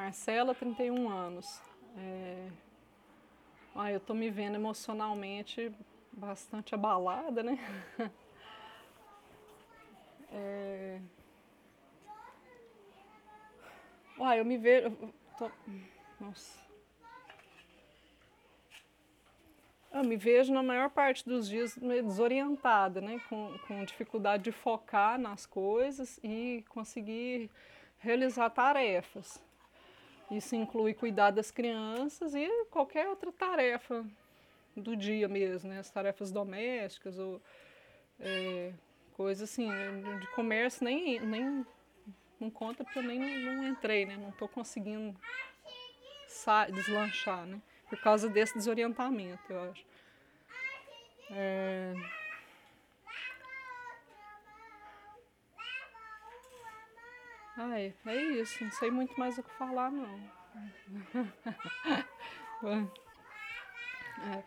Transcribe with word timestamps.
Marcela, 0.00 0.54
31 0.54 1.10
anos. 1.10 1.60
É... 1.98 2.48
Ah, 3.74 3.92
eu 3.92 4.00
tô 4.00 4.14
me 4.14 4.30
vendo 4.30 4.54
emocionalmente 4.54 5.70
bastante 6.10 6.74
abalada, 6.74 7.42
né? 7.42 7.58
É... 10.32 11.00
Uai, 14.16 14.38
eu 14.38 14.44
me 14.44 14.56
vejo. 14.56 14.86
Eu 14.86 15.12
tô... 15.36 15.50
Nossa. 16.20 16.60
Eu 19.92 20.04
me 20.04 20.16
vejo 20.16 20.52
na 20.52 20.62
maior 20.62 20.88
parte 20.88 21.28
dos 21.28 21.48
dias 21.48 21.76
meio 21.76 22.04
desorientada, 22.04 23.00
né? 23.00 23.20
Com, 23.28 23.58
com 23.66 23.84
dificuldade 23.84 24.44
de 24.44 24.52
focar 24.52 25.18
nas 25.18 25.46
coisas 25.46 26.20
e 26.22 26.64
conseguir 26.68 27.50
realizar 27.98 28.50
tarefas. 28.50 29.42
Isso 30.30 30.54
inclui 30.54 30.94
cuidar 30.94 31.30
das 31.30 31.50
crianças 31.50 32.34
e 32.34 32.48
qualquer 32.70 33.08
outra 33.08 33.32
tarefa 33.32 34.04
do 34.76 34.96
dia 34.96 35.26
mesmo, 35.28 35.68
né? 35.68 35.80
As 35.80 35.90
tarefas 35.90 36.30
domésticas 36.30 37.18
ou 37.18 37.40
é, 38.18 38.72
coisas 39.14 39.50
assim, 39.50 39.68
de 40.20 40.26
comércio 40.28 40.84
nem, 40.84 41.20
nem 41.20 41.66
não 42.38 42.50
conta 42.50 42.84
porque 42.84 42.98
eu 42.98 43.02
nem 43.02 43.18
não 43.18 43.68
entrei, 43.68 44.06
né? 44.06 44.16
Não 44.16 44.30
estou 44.30 44.48
conseguindo 44.48 45.18
deslanchar, 46.72 47.44
né? 47.44 47.60
Por 47.88 48.00
causa 48.00 48.28
desse 48.28 48.54
desorientamento, 48.54 49.42
eu 49.52 49.70
acho. 49.70 49.84
É... 51.32 51.92
Ai, 57.62 57.92
é 58.06 58.16
isso, 58.16 58.64
não 58.64 58.70
sei 58.70 58.90
muito 58.90 59.20
mais 59.20 59.36
o 59.36 59.42
que 59.42 59.50
falar, 59.50 59.92
não. 59.92 60.08
é, 64.32 64.42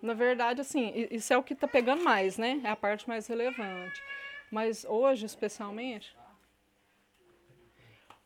na 0.00 0.14
verdade, 0.14 0.62
assim, 0.62 0.90
isso 1.10 1.30
é 1.30 1.36
o 1.36 1.42
que 1.42 1.52
está 1.52 1.68
pegando 1.68 2.02
mais, 2.02 2.38
né? 2.38 2.62
É 2.64 2.70
a 2.70 2.76
parte 2.76 3.06
mais 3.06 3.26
relevante. 3.26 4.02
Mas 4.50 4.82
hoje, 4.86 5.26
especialmente, 5.26 6.16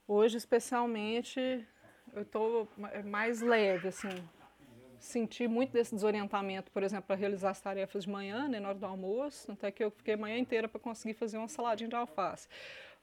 hoje, 0.07 0.37
especialmente, 0.37 1.67
eu 2.15 2.23
estou 2.23 2.69
mais 3.07 3.41
leve, 3.41 3.89
assim. 3.89 4.25
Senti 5.01 5.49
muito 5.49 5.73
desse 5.73 5.97
desorientamento, 5.97 6.71
por 6.71 6.85
exemplo, 6.85 7.09
para 7.09 7.17
realizar 7.17 7.51
as 7.51 7.61
tarefas 7.61 8.05
de 8.05 8.11
manhã, 8.11 8.47
né, 8.47 8.61
na 8.61 8.69
hora 8.69 8.79
do 8.79 8.87
almoço, 8.87 9.51
até 9.51 9.73
que 9.73 9.83
eu 9.83 9.91
fiquei 9.91 10.15
a 10.15 10.17
manhã 10.17 10.39
inteira 10.39 10.69
para 10.69 10.79
conseguir 10.79 11.15
fazer 11.15 11.39
uma 11.39 11.49
saladinha 11.49 11.89
de 11.89 11.97
alface. 11.97 12.47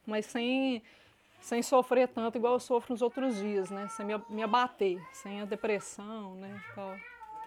Mas 0.05 0.25
sem 0.27 0.81
sem 1.45 1.61
sofrer 1.61 2.07
tanto 2.07 2.39
igual 2.39 2.53
eu 2.53 2.59
sofro 2.59 2.91
nos 2.91 3.03
outros 3.03 3.37
dias, 3.37 3.69
né? 3.69 3.87
Sem 3.89 4.03
me, 4.03 4.13
me 4.29 4.41
abater, 4.41 4.99
sem 5.13 5.41
a 5.41 5.45
depressão, 5.45 6.33
né? 6.33 6.59
Tal. 6.73 6.97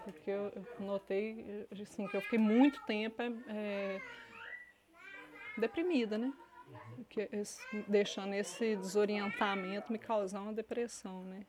Porque 0.05 0.31
eu, 0.31 0.53
notei 0.79 1.67
assim, 1.69 2.07
que 2.07 2.15
eu 2.15 2.21
fiquei 2.21 2.39
muito 2.39 2.81
tempo 2.85 3.21
é, 3.21 3.99
deprimida, 5.57 6.17
né? 6.17 6.31
Que 7.09 7.27
esse, 7.33 7.61
deixando 7.89 8.33
esse 8.35 8.77
desorientamento 8.77 9.91
me 9.91 9.99
causar 9.99 10.43
uma 10.43 10.53
depressão, 10.53 11.25
né? 11.25 11.45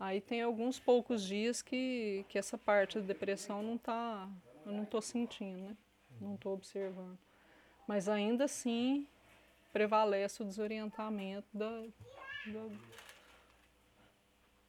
Aí 0.00 0.22
tem 0.22 0.40
alguns 0.40 0.80
poucos 0.80 1.22
dias 1.22 1.60
que, 1.60 2.24
que 2.30 2.38
essa 2.38 2.56
parte 2.56 2.98
da 2.98 3.04
depressão 3.04 3.62
não 3.62 3.76
tá, 3.76 4.26
eu 4.64 4.72
não 4.72 4.84
estou 4.84 5.02
sentindo, 5.02 5.60
né? 5.60 5.76
Não 6.18 6.34
estou 6.34 6.54
observando. 6.54 7.18
Mas 7.86 8.08
ainda 8.08 8.44
assim, 8.44 9.06
prevalece 9.72 10.42
o 10.42 10.46
desorientamento 10.46 11.46
da, 11.52 11.70
da 12.46 12.68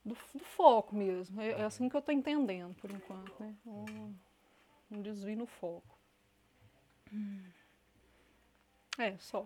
do, 0.04 0.16
do, 0.34 0.44
foco 0.46 0.96
mesmo. 0.96 1.42
É, 1.42 1.52
é, 1.52 1.64
assim 1.64 1.90
que 1.90 1.96
eu 1.96 2.00
estou 2.00 2.14
entendendo 2.14 2.74
por 2.76 2.90
enquanto, 2.90 3.34
né? 3.40 3.56
Um, 3.66 4.16
um 4.92 5.02
desvio 5.02 5.38
no 5.38 5.46
foco. 5.46 5.98
É, 8.98 9.16
só. 9.18 9.46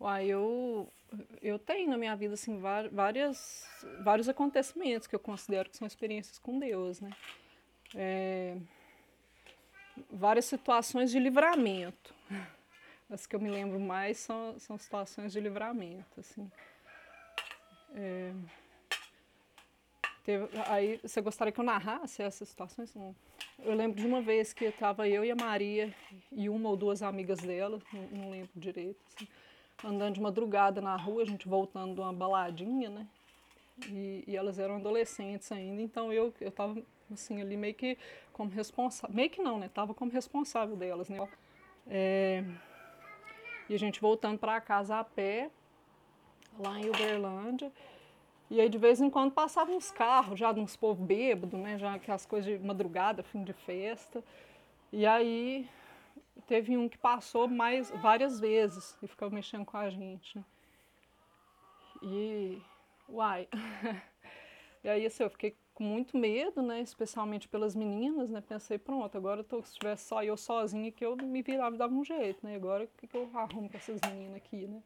Uai, 0.00 0.26
eu, 0.26 0.90
eu 1.42 1.58
tenho 1.58 1.90
na 1.90 1.98
minha 1.98 2.16
vida 2.16 2.34
assim, 2.34 2.58
várias, 2.90 3.66
vários 4.02 4.28
acontecimentos 4.28 5.06
que 5.06 5.14
eu 5.14 5.20
considero 5.20 5.68
que 5.68 5.76
são 5.76 5.86
experiências 5.86 6.38
com 6.38 6.58
Deus, 6.58 7.00
né? 7.00 7.10
É, 7.94 8.56
várias 10.10 10.46
situações 10.46 11.10
de 11.10 11.18
livramento. 11.18 12.14
As 13.10 13.26
que 13.26 13.34
eu 13.34 13.40
me 13.40 13.50
lembro 13.50 13.80
mais 13.80 14.18
são, 14.18 14.56
são 14.58 14.78
situações 14.78 15.32
de 15.32 15.40
livramento, 15.40 16.20
assim. 16.20 16.48
É, 17.92 18.32
teve, 20.24 20.48
aí 20.68 21.00
você 21.02 21.20
gostaria 21.20 21.52
que 21.52 21.58
eu 21.58 21.64
narrasse 21.64 22.22
essas 22.22 22.48
situações? 22.48 22.94
Eu 23.58 23.74
lembro 23.74 24.00
de 24.00 24.06
uma 24.06 24.22
vez 24.22 24.52
que 24.52 24.66
estava 24.66 25.08
eu 25.08 25.24
e 25.24 25.30
a 25.32 25.34
Maria 25.34 25.92
e 26.30 26.48
uma 26.48 26.68
ou 26.68 26.76
duas 26.76 27.02
amigas 27.02 27.40
dela, 27.40 27.80
não, 27.92 28.02
não 28.02 28.30
lembro 28.30 28.50
direito, 28.54 29.00
assim, 29.08 29.26
andando 29.84 30.14
de 30.14 30.20
madrugada 30.20 30.80
na 30.80 30.94
rua, 30.94 31.22
a 31.22 31.26
gente 31.26 31.48
voltando 31.48 31.94
de 31.94 32.00
uma 32.00 32.12
baladinha, 32.12 32.90
né? 32.90 33.08
E, 33.88 34.22
e 34.24 34.36
elas 34.36 34.60
eram 34.60 34.76
adolescentes 34.76 35.50
ainda, 35.50 35.82
então 35.82 36.12
eu 36.12 36.32
eu 36.40 36.50
estava 36.50 36.80
assim 37.10 37.40
ali 37.40 37.56
meio 37.56 37.74
que 37.74 37.98
como 38.32 38.50
responsável, 38.50 39.16
meio 39.16 39.30
que 39.30 39.42
não, 39.42 39.58
né? 39.58 39.68
Tava 39.68 39.94
como 39.94 40.12
responsável 40.12 40.76
delas, 40.76 41.08
né? 41.08 41.18
É, 41.88 42.44
e 43.70 43.74
a 43.74 43.78
gente 43.78 44.00
voltando 44.00 44.36
para 44.36 44.60
casa 44.60 44.98
a 44.98 45.04
pé, 45.04 45.48
lá 46.58 46.76
em 46.80 46.88
Uberlândia. 46.88 47.70
E 48.50 48.60
aí 48.60 48.68
de 48.68 48.76
vez 48.76 49.00
em 49.00 49.08
quando 49.08 49.30
passavam 49.30 49.76
uns 49.76 49.92
carros 49.92 50.36
já 50.40 50.52
de 50.52 50.58
uns 50.58 50.74
povos 50.74 51.06
bêbados, 51.06 51.58
né? 51.58 51.78
Já 51.78 51.94
aquelas 51.94 52.26
coisas 52.26 52.58
de 52.58 52.66
madrugada, 52.66 53.22
fim 53.22 53.44
de 53.44 53.52
festa. 53.52 54.24
E 54.92 55.06
aí 55.06 55.68
teve 56.48 56.76
um 56.76 56.88
que 56.88 56.98
passou 56.98 57.46
mais 57.46 57.92
várias 58.02 58.40
vezes 58.40 58.98
e 59.00 59.06
ficou 59.06 59.30
mexendo 59.30 59.64
com 59.64 59.76
a 59.76 59.88
gente. 59.88 60.36
Né? 60.36 60.44
E 62.02 62.62
uai. 63.08 63.46
e 64.82 64.88
aí 64.88 65.06
assim, 65.06 65.22
eu 65.22 65.30
fiquei 65.30 65.54
com 65.80 65.84
muito 65.84 66.18
medo, 66.18 66.60
né? 66.60 66.82
Especialmente 66.82 67.48
pelas 67.48 67.74
meninas, 67.74 68.28
né? 68.28 68.42
Pensei, 68.46 68.76
pronto, 68.76 69.16
agora 69.16 69.42
tô, 69.42 69.62
se 69.62 69.72
tivesse 69.78 70.04
só 70.06 70.22
eu 70.22 70.36
sozinha 70.36 70.92
que 70.92 71.02
eu 71.02 71.16
me 71.16 71.40
virava 71.40 71.74
e 71.74 71.78
dava 71.78 71.94
um 71.94 72.04
jeito, 72.04 72.44
né? 72.44 72.54
Agora 72.54 72.84
o 72.84 72.88
que, 72.98 73.06
que 73.06 73.16
eu 73.16 73.30
arrumo 73.32 73.70
com 73.70 73.78
essas 73.78 73.98
meninas 74.06 74.36
aqui, 74.36 74.66
né? 74.66 74.82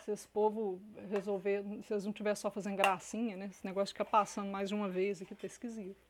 Se 0.00 0.10
esse 0.10 0.26
povo 0.26 0.80
resolver, 1.08 1.62
se 1.84 1.92
eles 1.92 2.02
não 2.02 2.10
estiverem 2.10 2.34
só 2.34 2.50
fazendo 2.50 2.74
gracinha, 2.74 3.36
né? 3.36 3.46
Esse 3.46 3.64
negócio 3.64 3.86
de 3.86 3.92
ficar 3.92 4.04
passando 4.04 4.50
mais 4.50 4.68
de 4.68 4.74
uma 4.74 4.88
vez 4.88 5.22
aqui 5.22 5.32
tá 5.32 5.46
esquisito. 5.46 6.04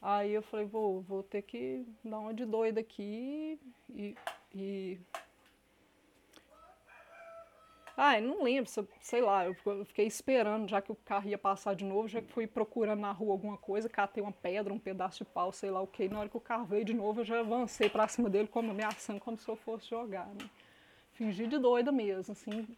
Aí 0.00 0.32
eu 0.32 0.42
falei, 0.42 0.64
vou, 0.64 1.00
vou 1.00 1.24
ter 1.24 1.42
que 1.42 1.84
dar 2.04 2.20
uma 2.20 2.32
de 2.32 2.44
doida 2.44 2.78
aqui 2.78 3.58
e, 3.90 4.14
e 4.54 5.00
ah, 7.96 8.20
não 8.20 8.42
lembro, 8.42 8.70
sei 9.00 9.22
lá, 9.22 9.46
eu 9.46 9.56
fiquei 9.86 10.06
esperando, 10.06 10.68
já 10.68 10.82
que 10.82 10.92
o 10.92 10.94
carro 10.96 11.28
ia 11.30 11.38
passar 11.38 11.74
de 11.74 11.82
novo, 11.82 12.06
já 12.06 12.20
que 12.20 12.30
fui 12.30 12.46
procurando 12.46 13.00
na 13.00 13.10
rua 13.10 13.32
alguma 13.32 13.56
coisa, 13.56 13.88
catei 13.88 14.22
uma 14.22 14.32
pedra, 14.32 14.72
um 14.72 14.78
pedaço 14.78 15.24
de 15.24 15.30
pau, 15.30 15.50
sei 15.50 15.70
lá 15.70 15.80
o 15.80 15.86
que. 15.86 16.06
Na 16.06 16.20
hora 16.20 16.28
que 16.28 16.36
o 16.36 16.40
carro 16.40 16.66
veio 16.66 16.84
de 16.84 16.92
novo, 16.92 17.20
eu 17.20 17.24
já 17.24 17.40
avancei 17.40 17.88
para 17.88 18.06
cima 18.06 18.28
dele, 18.28 18.48
como 18.48 18.70
ameaçando, 18.70 19.18
como 19.18 19.38
se 19.38 19.48
eu 19.48 19.56
fosse 19.56 19.88
jogar, 19.88 20.26
né? 20.26 20.48
Fingi 21.14 21.46
de 21.46 21.58
doida 21.58 21.90
mesmo, 21.90 22.32
assim, 22.32 22.68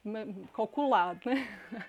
calculado, 0.54 1.28
né? 1.28 1.48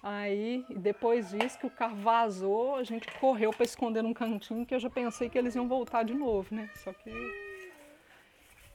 Aí, 0.00 0.64
depois 0.70 1.30
disso, 1.30 1.58
que 1.58 1.66
o 1.66 1.70
carro 1.70 1.96
vazou, 1.96 2.76
a 2.76 2.84
gente 2.84 3.10
correu 3.18 3.50
para 3.50 3.64
esconder 3.64 4.00
num 4.00 4.14
cantinho, 4.14 4.64
que 4.64 4.72
eu 4.72 4.78
já 4.78 4.88
pensei 4.88 5.28
que 5.28 5.36
eles 5.36 5.56
iam 5.56 5.66
voltar 5.66 6.04
de 6.04 6.14
novo, 6.14 6.54
né? 6.54 6.70
Só 6.76 6.92
que 6.92 7.47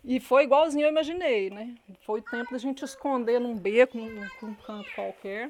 e 0.03 0.19
foi 0.19 0.43
igualzinho 0.43 0.85
eu 0.85 0.89
imaginei, 0.89 1.49
né? 1.49 1.75
Foi 2.01 2.19
o 2.19 2.23
tempo 2.23 2.51
da 2.51 2.57
gente 2.57 2.83
esconder 2.83 3.39
num 3.39 3.55
beco, 3.55 3.97
num, 3.97 4.27
num 4.41 4.53
canto 4.55 4.93
qualquer. 4.93 5.49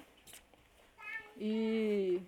E, 1.37 2.21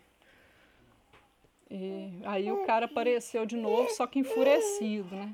e 1.69 2.19
aí 2.25 2.51
o 2.51 2.65
cara 2.65 2.85
apareceu 2.85 3.45
de 3.45 3.55
novo, 3.55 3.89
só 3.91 4.07
que 4.07 4.19
enfurecido, 4.19 5.15
né? 5.15 5.33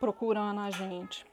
Procurando 0.00 0.60
a 0.60 0.70
gente. 0.70 1.26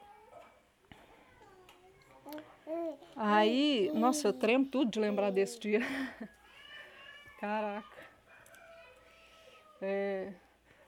Aí, 3.16 3.90
nossa, 3.94 4.28
eu 4.28 4.34
tremo 4.34 4.66
tudo 4.66 4.92
de 4.92 5.00
lembrar 5.00 5.30
desse 5.30 5.58
dia. 5.58 5.80
Caraca. 7.40 7.96
É, 9.82 10.34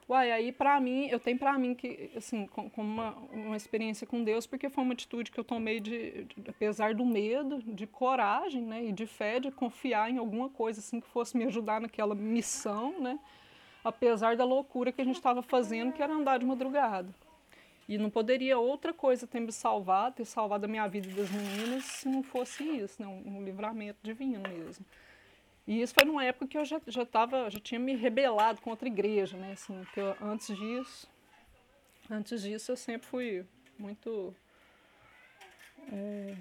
Uai, 0.08 0.32
aí 0.32 0.52
para 0.52 0.80
mim, 0.80 1.06
eu 1.08 1.20
tenho 1.20 1.38
para 1.38 1.58
mim 1.58 1.74
que, 1.74 2.10
assim, 2.16 2.46
com, 2.46 2.70
com 2.70 2.80
uma, 2.80 3.10
uma 3.30 3.56
experiência 3.56 4.06
com 4.06 4.24
Deus, 4.24 4.46
porque 4.46 4.70
foi 4.70 4.82
uma 4.82 4.94
atitude 4.94 5.30
que 5.30 5.38
eu 5.38 5.44
tomei 5.44 5.80
de, 5.80 6.24
de, 6.24 6.48
apesar 6.48 6.94
do 6.94 7.04
medo, 7.04 7.62
de 7.62 7.86
coragem, 7.86 8.62
né, 8.62 8.86
e 8.86 8.92
de 8.92 9.06
fé, 9.06 9.38
de 9.38 9.50
confiar 9.50 10.10
em 10.10 10.16
alguma 10.16 10.48
coisa, 10.48 10.80
assim, 10.80 10.98
que 10.98 11.06
fosse 11.08 11.36
me 11.36 11.44
ajudar 11.44 11.78
naquela 11.78 12.14
missão, 12.14 12.98
né, 12.98 13.18
apesar 13.84 14.34
da 14.34 14.46
loucura 14.46 14.90
que 14.90 15.02
a 15.02 15.04
gente 15.04 15.16
estava 15.16 15.42
fazendo, 15.42 15.92
que 15.92 16.02
era 16.02 16.14
andar 16.14 16.38
de 16.38 16.46
madrugada. 16.46 17.14
E 17.86 17.98
não 17.98 18.08
poderia 18.08 18.58
outra 18.58 18.94
coisa 18.94 19.26
ter 19.26 19.40
me 19.40 19.52
salvado, 19.52 20.16
ter 20.16 20.24
salvado 20.24 20.64
a 20.64 20.68
minha 20.68 20.88
vida 20.88 21.06
e 21.06 21.12
das 21.12 21.30
meninas, 21.30 21.84
se 21.84 22.08
não 22.08 22.22
fosse 22.22 22.64
isso, 22.64 23.02
né? 23.02 23.06
um 23.06 23.42
livramento 23.42 23.98
divino 24.02 24.42
mesmo. 24.48 24.86
E 25.68 25.82
isso 25.82 25.92
foi 25.92 26.06
numa 26.06 26.24
época 26.24 26.46
que 26.46 26.56
eu 26.56 26.64
já, 26.64 26.80
já, 26.86 27.04
tava, 27.04 27.50
já 27.50 27.60
tinha 27.60 27.78
me 27.78 27.94
rebelado 27.94 28.58
contra 28.62 28.88
a 28.88 28.90
igreja, 28.90 29.36
né? 29.36 29.52
Assim, 29.52 29.86
que 29.92 30.00
eu, 30.00 30.16
antes 30.18 30.56
disso, 30.56 31.06
antes 32.10 32.40
disso 32.40 32.72
eu 32.72 32.76
sempre 32.76 33.06
fui 33.06 33.44
muito 33.78 34.34
é, 35.92 36.34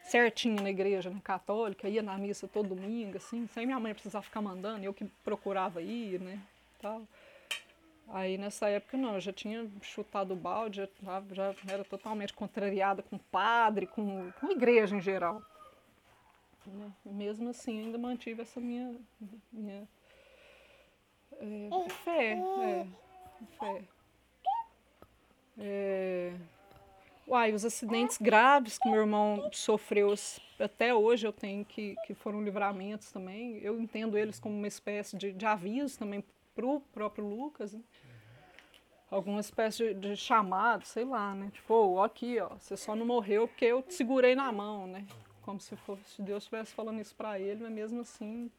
certinho 0.00 0.62
na 0.62 0.70
igreja 0.70 1.10
né, 1.10 1.20
católica, 1.22 1.90
ia 1.90 2.02
na 2.02 2.16
missa 2.16 2.48
todo 2.48 2.74
domingo, 2.74 3.18
assim, 3.18 3.46
sem 3.48 3.66
minha 3.66 3.78
mãe 3.78 3.92
precisar 3.92 4.22
ficar 4.22 4.40
mandando, 4.40 4.82
eu 4.82 4.94
que 4.94 5.04
procurava 5.22 5.82
ir, 5.82 6.18
né? 6.18 6.40
Tal. 6.80 7.02
Aí 8.08 8.38
nessa 8.38 8.66
época 8.70 8.96
não, 8.96 9.16
eu 9.16 9.20
já 9.20 9.32
tinha 9.32 9.68
chutado 9.82 10.32
o 10.32 10.36
balde, 10.36 10.88
já, 11.02 11.22
já 11.32 11.54
era 11.68 11.84
totalmente 11.84 12.32
contrariada 12.32 13.02
com 13.02 13.16
o 13.16 13.20
padre, 13.30 13.86
com, 13.86 14.32
com 14.40 14.46
a 14.46 14.52
igreja 14.52 14.96
em 14.96 15.02
geral. 15.02 15.42
Né? 16.70 16.92
Mesmo 17.04 17.50
assim, 17.50 17.80
ainda 17.80 17.98
mantive 17.98 18.42
essa 18.42 18.60
minha, 18.60 18.94
minha 19.52 19.88
é, 21.38 21.88
fé, 22.04 22.32
é, 22.32 22.86
fé. 23.58 23.82
É, 25.58 26.34
uai, 27.26 27.52
os 27.52 27.64
acidentes 27.64 28.18
graves 28.18 28.78
que 28.78 28.88
meu 28.88 29.00
irmão 29.00 29.48
sofreu 29.52 30.14
até 30.58 30.94
hoje 30.94 31.26
eu 31.26 31.32
tenho 31.32 31.64
que, 31.64 31.96
que 32.06 32.14
foram 32.14 32.42
livramentos 32.42 33.10
também. 33.10 33.58
Eu 33.58 33.80
entendo 33.80 34.16
eles 34.16 34.38
como 34.38 34.56
uma 34.56 34.68
espécie 34.68 35.16
de, 35.16 35.32
de 35.32 35.46
aviso 35.46 35.98
também 35.98 36.24
para 36.54 36.66
o 36.66 36.80
próprio 36.80 37.26
Lucas. 37.26 37.72
Né? 37.72 37.80
alguma 39.10 39.40
espécie 39.40 39.94
de, 39.94 39.94
de, 39.94 40.16
chamado, 40.16 40.84
sei 40.84 41.04
lá, 41.04 41.34
né? 41.34 41.50
Tipo, 41.52 41.74
oh, 41.74 42.02
aqui, 42.02 42.40
ó, 42.40 42.48
você 42.58 42.76
só 42.76 42.94
não 42.94 43.06
morreu 43.06 43.46
porque 43.46 43.64
eu 43.64 43.82
te 43.82 43.94
segurei 43.94 44.34
na 44.34 44.50
mão, 44.52 44.86
né? 44.86 45.06
Como 45.46 45.60
se 45.60 45.76
fosse 45.76 46.20
Deus 46.20 46.42
estivesse 46.42 46.74
falando 46.74 47.00
isso 47.00 47.14
para 47.14 47.38
ele, 47.38 47.62
mas 47.62 47.72
mesmo 47.72 48.00
assim 48.00 48.50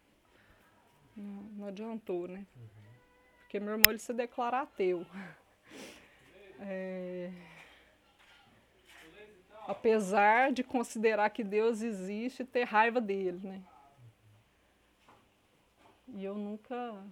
não, 1.14 1.44
não 1.58 1.68
adiantou, 1.68 2.30
né? 2.30 2.48
Porque 3.42 3.60
meu 3.60 3.74
irmão 3.74 3.92
ele 3.92 4.00
se 4.00 4.14
declara 4.14 4.62
ateu. 4.62 5.06
É... 6.60 7.32
Apesar 9.68 10.52
de 10.52 10.64
considerar 10.64 11.30
que 11.30 11.44
Deus 11.44 11.84
existe 11.84 12.42
e 12.42 12.46
ter 12.46 12.64
raiva 12.64 13.00
dele, 13.00 13.40
né? 13.48 13.64
E 16.08 16.26
eu 16.26 16.34
nunca, 16.34 17.06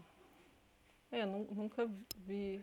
é, 1.11 1.23
nunca 1.27 1.87
vi 2.25 2.59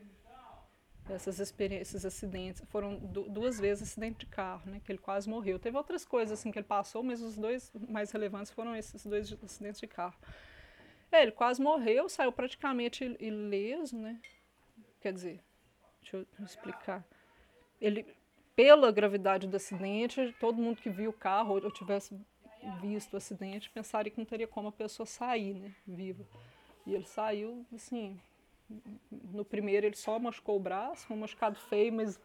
essas 1.09 1.39
experiências, 1.39 2.05
esses 2.05 2.05
acidentes. 2.05 2.63
Foram 2.69 2.97
duas 2.97 3.59
vezes 3.59 3.89
acidente 3.89 4.21
de 4.21 4.27
carro, 4.27 4.71
né? 4.71 4.81
Que 4.85 4.93
ele 4.93 4.99
quase 4.99 5.29
morreu. 5.29 5.59
Teve 5.59 5.77
outras 5.77 6.05
coisas 6.05 6.39
assim 6.39 6.51
que 6.51 6.59
ele 6.59 6.67
passou, 6.67 7.03
mas 7.03 7.21
os 7.21 7.37
dois 7.37 7.73
mais 7.89 8.11
relevantes 8.11 8.53
foram 8.53 8.75
esses 8.77 9.05
dois 9.05 9.33
acidentes 9.43 9.81
de 9.81 9.87
carro. 9.87 10.17
É, 11.11 11.23
ele 11.23 11.33
quase 11.33 11.61
morreu, 11.61 12.09
saiu 12.09 12.33
praticamente 12.33 13.17
ileso, 13.21 13.97
né? 13.97 14.21
Quer 15.01 15.13
dizer, 15.13 15.41
deixa 16.01 16.17
eu 16.17 16.45
explicar. 16.45 17.05
Ele, 17.81 18.07
pela 18.55 18.91
gravidade 18.91 19.47
do 19.47 19.57
acidente, 19.57 20.35
todo 20.41 20.63
mundo 20.63 20.81
que 20.81 20.89
viu 20.89 21.11
o 21.11 21.13
carro 21.13 21.55
ou 21.55 21.71
tivesse 21.71 22.19
visto 22.81 23.15
o 23.15 23.17
acidente 23.17 23.71
pensaria 23.71 24.11
que 24.11 24.19
não 24.19 24.25
teria 24.25 24.47
como 24.47 24.69
a 24.69 24.73
pessoa 24.73 25.05
sair, 25.05 25.55
né? 25.55 25.75
Viva. 25.87 26.25
E 26.87 26.95
ele 26.95 27.05
saiu, 27.05 27.67
assim, 27.75 28.21
no 29.11 29.45
primeiro 29.45 29.87
ele 29.87 29.97
só 29.97 30.19
machucou 30.19 30.57
o 30.57 30.61
braço, 30.61 31.13
um 31.13 31.17
machucado 31.17 31.59
feio, 31.59 31.93
mas 31.93 32.21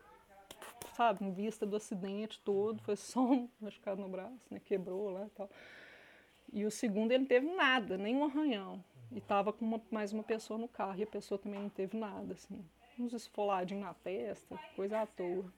sabe, 0.94 1.24
em 1.24 1.32
vista 1.32 1.66
do 1.66 1.76
acidente 1.76 2.40
todo, 2.40 2.82
foi 2.82 2.96
só 2.96 3.22
um 3.22 3.50
machucado 3.62 4.02
no 4.02 4.10
braço, 4.10 4.42
né, 4.50 4.60
quebrou 4.60 5.10
lá 5.12 5.26
e 5.26 5.30
tal. 5.30 5.50
E 6.52 6.66
o 6.66 6.72
segundo 6.72 7.12
ele 7.12 7.20
não 7.20 7.28
teve 7.28 7.46
nada, 7.54 7.98
nem 7.98 8.16
um 8.16 8.24
arranhão. 8.24 8.84
E 9.12 9.22
tava 9.22 9.54
com 9.54 9.64
uma, 9.64 9.82
mais 9.92 10.12
uma 10.12 10.24
pessoa 10.24 10.58
no 10.58 10.68
carro 10.68 11.00
e 11.00 11.04
a 11.04 11.08
pessoa 11.08 11.38
também 11.38 11.60
não 11.60 11.70
teve 11.70 11.96
nada, 11.96 12.34
assim. 12.34 12.66
Uns 13.00 13.14
esfoladinhos 13.14 13.84
na 13.84 13.94
testa, 13.94 14.58
coisa 14.76 15.02
à 15.02 15.06
toa. 15.06 15.52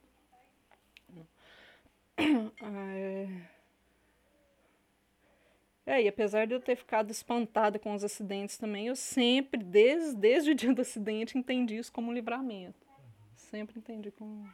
É... 2.62 3.59
É, 5.90 6.04
e 6.04 6.08
apesar 6.08 6.46
de 6.46 6.54
eu 6.54 6.60
ter 6.60 6.76
ficado 6.76 7.10
espantada 7.10 7.80
com 7.80 7.96
os 7.96 8.04
acidentes 8.04 8.60
também, 8.60 8.86
eu 8.86 8.96
sempre, 8.96 9.64
desde, 9.64 10.16
desde 10.16 10.52
o 10.52 10.54
dia 10.56 10.72
do 10.72 10.82
acidente, 10.84 11.36
entendi 11.36 11.78
isso 11.78 11.92
como 11.92 12.14
livramento. 12.14 12.78
Sempre 13.36 13.80
entendi 13.80 14.12
como. 14.12 14.48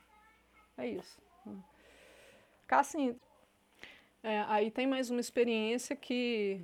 É 0.78 0.88
isso. 0.88 1.22
Cá, 2.66 2.80
assim, 2.80 3.20
é, 4.24 4.46
aí 4.48 4.72
tem 4.72 4.88
mais 4.88 5.10
uma 5.10 5.20
experiência 5.20 5.94
que, 5.94 6.62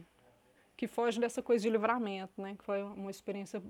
que 0.78 0.88
foge 0.88 1.20
dessa 1.20 1.42
coisa 1.42 1.64
de 1.64 1.70
livramento, 1.70 2.42
né? 2.42 2.56
Que 2.58 2.64
foi 2.64 2.82
uma 2.82 3.12
experiência 3.12 3.62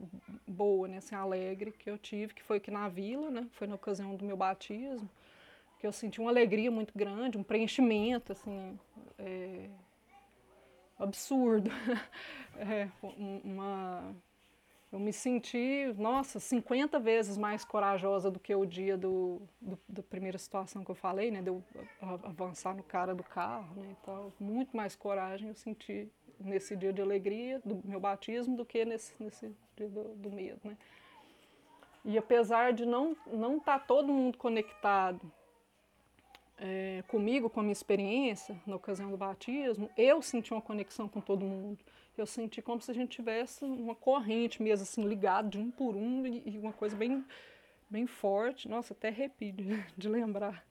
boa, 0.48 0.88
né? 0.88 0.98
Assim, 0.98 1.16
alegre 1.16 1.72
que 1.72 1.90
eu 1.90 1.98
tive, 1.98 2.36
que 2.36 2.44
foi 2.44 2.58
aqui 2.58 2.70
na 2.70 2.88
vila, 2.88 3.32
né? 3.32 3.48
Foi 3.54 3.66
na 3.66 3.74
ocasião 3.74 4.16
do 4.16 4.24
meu 4.24 4.38
batismo, 4.38 5.10
que 5.80 5.88
eu 5.88 5.92
senti 5.92 6.22
uma 6.22 6.30
alegria 6.30 6.70
muito 6.70 6.96
grande, 6.96 7.40
um 7.40 7.44
preenchimento, 7.44 8.34
assim. 8.34 8.80
É, 9.18 9.68
absurdo. 11.04 11.70
É, 12.58 12.90
uma, 13.44 14.14
eu 14.92 15.00
me 15.00 15.14
senti, 15.14 15.92
nossa, 15.98 16.38
50 16.38 17.00
vezes 17.00 17.38
mais 17.38 17.64
corajosa 17.64 18.30
do 18.30 18.40
que 18.40 18.54
o 18.54 18.66
dia 18.66 18.98
do, 18.98 19.42
do, 19.60 19.80
da 19.88 20.04
primeira 20.04 20.38
situação 20.38 20.84
que 20.84 20.92
eu 20.92 20.96
falei, 20.96 21.32
né? 21.32 21.42
De 21.42 21.48
eu 21.48 21.64
avançar 22.24 22.76
no 22.76 22.84
cara 22.84 23.16
do 23.16 23.24
carro, 23.24 23.74
né? 23.74 23.96
Então, 24.00 24.34
muito 24.38 24.76
mais 24.76 24.96
coragem 24.96 25.48
eu 25.48 25.56
senti 25.56 26.12
nesse 26.38 26.76
dia 26.76 26.92
de 26.92 27.02
alegria 27.02 27.60
do 27.64 27.82
meu 27.86 28.02
batismo 28.02 28.58
do 28.58 28.66
que 28.66 28.84
nesse, 28.84 29.14
nesse 29.18 29.56
dia 29.78 29.88
do, 29.88 30.04
do 30.16 30.30
medo, 30.30 30.60
né? 30.64 30.78
E 32.04 32.18
apesar 32.18 32.74
de 32.74 32.86
não 32.86 33.16
não 33.28 33.58
estar 33.58 33.80
tá 33.80 33.86
todo 33.86 34.12
mundo 34.12 34.38
conectado 34.38 35.32
é, 36.62 37.04
comigo, 37.08 37.50
com 37.50 37.60
a 37.60 37.64
minha 37.64 37.74
experiência 37.74 38.56
na 38.68 38.76
ocasião 38.76 39.10
do 39.10 39.18
batismo, 39.18 39.90
eu 39.98 40.22
senti 40.22 40.54
uma 40.54 40.62
conexão 40.62 41.10
com 41.10 41.20
todo 41.20 41.44
mundo. 41.44 41.80
Eu 42.16 42.28
senti 42.28 42.62
como 42.62 42.80
se 42.80 42.92
a 42.92 42.94
gente 42.94 43.10
tivesse 43.10 43.66
uma 43.66 43.96
corrente 43.96 44.62
mesmo, 44.62 44.84
assim, 44.84 45.04
ligado 45.08 45.50
de 45.50 45.58
um 45.58 45.72
por 45.72 45.96
um 45.96 46.26
e, 46.28 46.44
e 46.46 46.60
uma 46.60 46.72
coisa 46.72 46.96
bem, 46.96 47.26
bem 47.90 48.06
forte. 48.06 48.70
Nossa, 48.70 48.94
até 48.94 49.08
arrepio 49.08 49.52
de, 49.52 49.84
de 49.98 50.08
lembrar. 50.08 50.64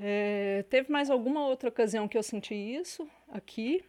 É, 0.00 0.64
teve 0.70 0.90
mais 0.90 1.10
alguma 1.10 1.46
outra 1.46 1.68
ocasião 1.68 2.08
que 2.08 2.16
eu 2.16 2.22
senti 2.22 2.54
isso 2.54 3.08
aqui 3.28 3.84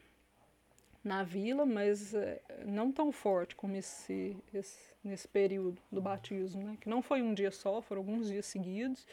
na 1.02 1.24
vila, 1.24 1.66
mas 1.66 2.14
é, 2.14 2.42
não 2.66 2.92
tão 2.92 3.12
forte 3.12 3.56
como 3.56 3.76
esse, 3.78 4.36
esse, 4.54 4.92
nesse 5.04 5.28
período 5.28 5.82
do 5.90 6.02
batismo, 6.02 6.62
né? 6.62 6.78
Que 6.82 6.90
não 6.90 7.02
foi 7.02 7.22
um 7.22 7.34
dia 7.34 7.52
só, 7.52 7.82
foram 7.82 8.02
alguns 8.02 8.28
dias 8.28 8.46
seguidos. 8.46 9.08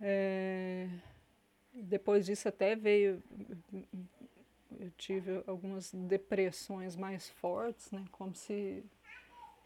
É, 0.00 0.88
depois 1.72 2.26
disso 2.26 2.48
até 2.48 2.74
veio, 2.74 3.22
eu 4.78 4.90
tive 4.96 5.42
algumas 5.46 5.92
depressões 5.92 6.96
mais 6.96 7.28
fortes, 7.28 7.90
né? 7.90 8.04
Como 8.10 8.34
se 8.34 8.82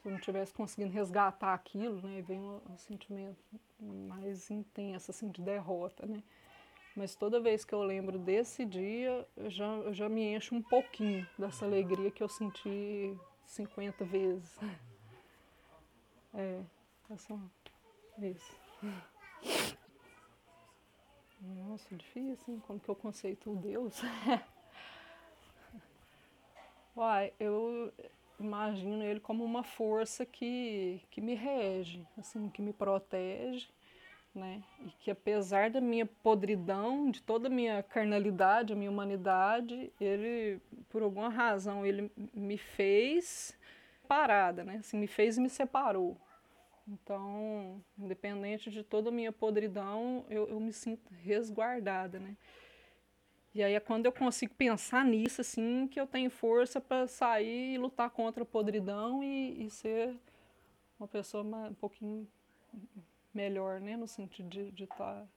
eu 0.05 0.11
não 0.11 0.19
tivesse 0.19 0.53
conseguindo 0.53 0.93
resgatar 0.93 1.55
aquilo, 1.55 2.00
né? 2.03 2.19
E 2.19 2.23
veio 2.23 2.41
um, 2.41 2.73
um, 2.73 2.79
sentimento 2.79 3.38
mais 3.81 4.50
intenso, 4.50 5.11
assim, 5.11 5.31
de 5.31 5.41
derrota, 5.41 6.05
né? 6.07 6.23
Mas 6.97 7.14
toda 7.14 7.41
vez 7.41 7.64
que 7.64 7.75
eu 7.75 7.83
lembro 7.83 8.19
desse 8.19 8.64
dia, 8.64 9.26
eu 9.37 9.50
já, 9.50 9.67
eu 9.67 9.95
já 9.95 10.09
me 10.09 10.35
encho 10.35 10.55
um 10.55 10.62
pouquinho 10.62 11.26
dessa 11.38 11.64
alegria 11.64 12.11
que 12.11 12.23
eu 12.23 12.29
senti 12.29 13.17
50 13.47 14.05
vezes. 14.05 14.59
É, 16.37 16.61
é 17.11 17.17
só 17.17 17.38
isso. 18.19 18.61
Nossa, 21.44 21.94
difícil, 21.94 22.54
hein? 22.54 22.62
Como 22.66 22.80
que 22.80 22.88
eu 22.88 22.94
conceito 22.94 23.54
Deus? 23.56 24.00
Uai, 26.96 27.32
eu 27.38 27.92
imagino 28.40 29.02
ele 29.02 29.20
como 29.20 29.44
uma 29.44 29.62
força 29.62 30.24
que, 30.24 31.02
que 31.10 31.20
me 31.20 31.34
rege, 31.34 32.06
assim, 32.16 32.48
que 32.48 32.62
me 32.62 32.72
protege, 32.72 33.68
né? 34.34 34.62
E 34.86 34.90
que 35.00 35.10
apesar 35.10 35.70
da 35.70 35.80
minha 35.80 36.06
podridão, 36.06 37.10
de 37.10 37.20
toda 37.20 37.48
a 37.48 37.50
minha 37.50 37.82
carnalidade, 37.82 38.72
a 38.72 38.76
minha 38.76 38.90
humanidade, 38.90 39.92
ele, 40.00 40.60
por 40.88 41.02
alguma 41.02 41.28
razão, 41.28 41.84
ele 41.84 42.10
me 42.32 42.56
fez 42.56 43.54
parada, 44.08 44.64
né? 44.64 44.76
Assim, 44.76 44.96
me 44.96 45.06
fez 45.06 45.36
e 45.36 45.40
me 45.40 45.50
separou. 45.50 46.16
Então, 46.87 47.83
independente 47.99 48.71
de 48.71 48.83
toda 48.83 49.09
a 49.09 49.12
minha 49.12 49.33
podridão, 49.33 50.26
eu, 50.29 50.49
eu 50.49 50.61
me 50.61 50.73
sinto 50.73 51.09
resguardada, 51.23 52.19
né? 52.19 52.37
E 53.55 53.62
aí 53.62 53.73
é 53.75 53.81
quando 53.81 54.07
eu 54.07 54.12
consigo 54.12 54.55
pensar 54.55 55.05
nisso, 55.05 55.41
assim, 55.41 55.87
que 55.87 55.99
eu 55.99 56.07
tenho 56.07 56.29
força 56.29 56.81
para 56.81 57.07
sair 57.07 57.75
e 57.75 57.79
lutar 57.79 58.11
contra 58.11 58.43
a 58.43 58.47
podridão 58.47 59.23
e, 59.23 59.64
e 59.64 59.71
ser 59.71 60.14
uma 60.99 61.09
pessoa 61.09 61.45
mais, 61.45 61.71
um 61.71 61.75
pouquinho 61.75 62.29
melhor, 63.33 63.81
né? 63.81 63.97
No 63.97 64.09
sentido 64.09 64.73
de 64.73 64.85
estar 64.85 64.97
tá, 64.97 65.29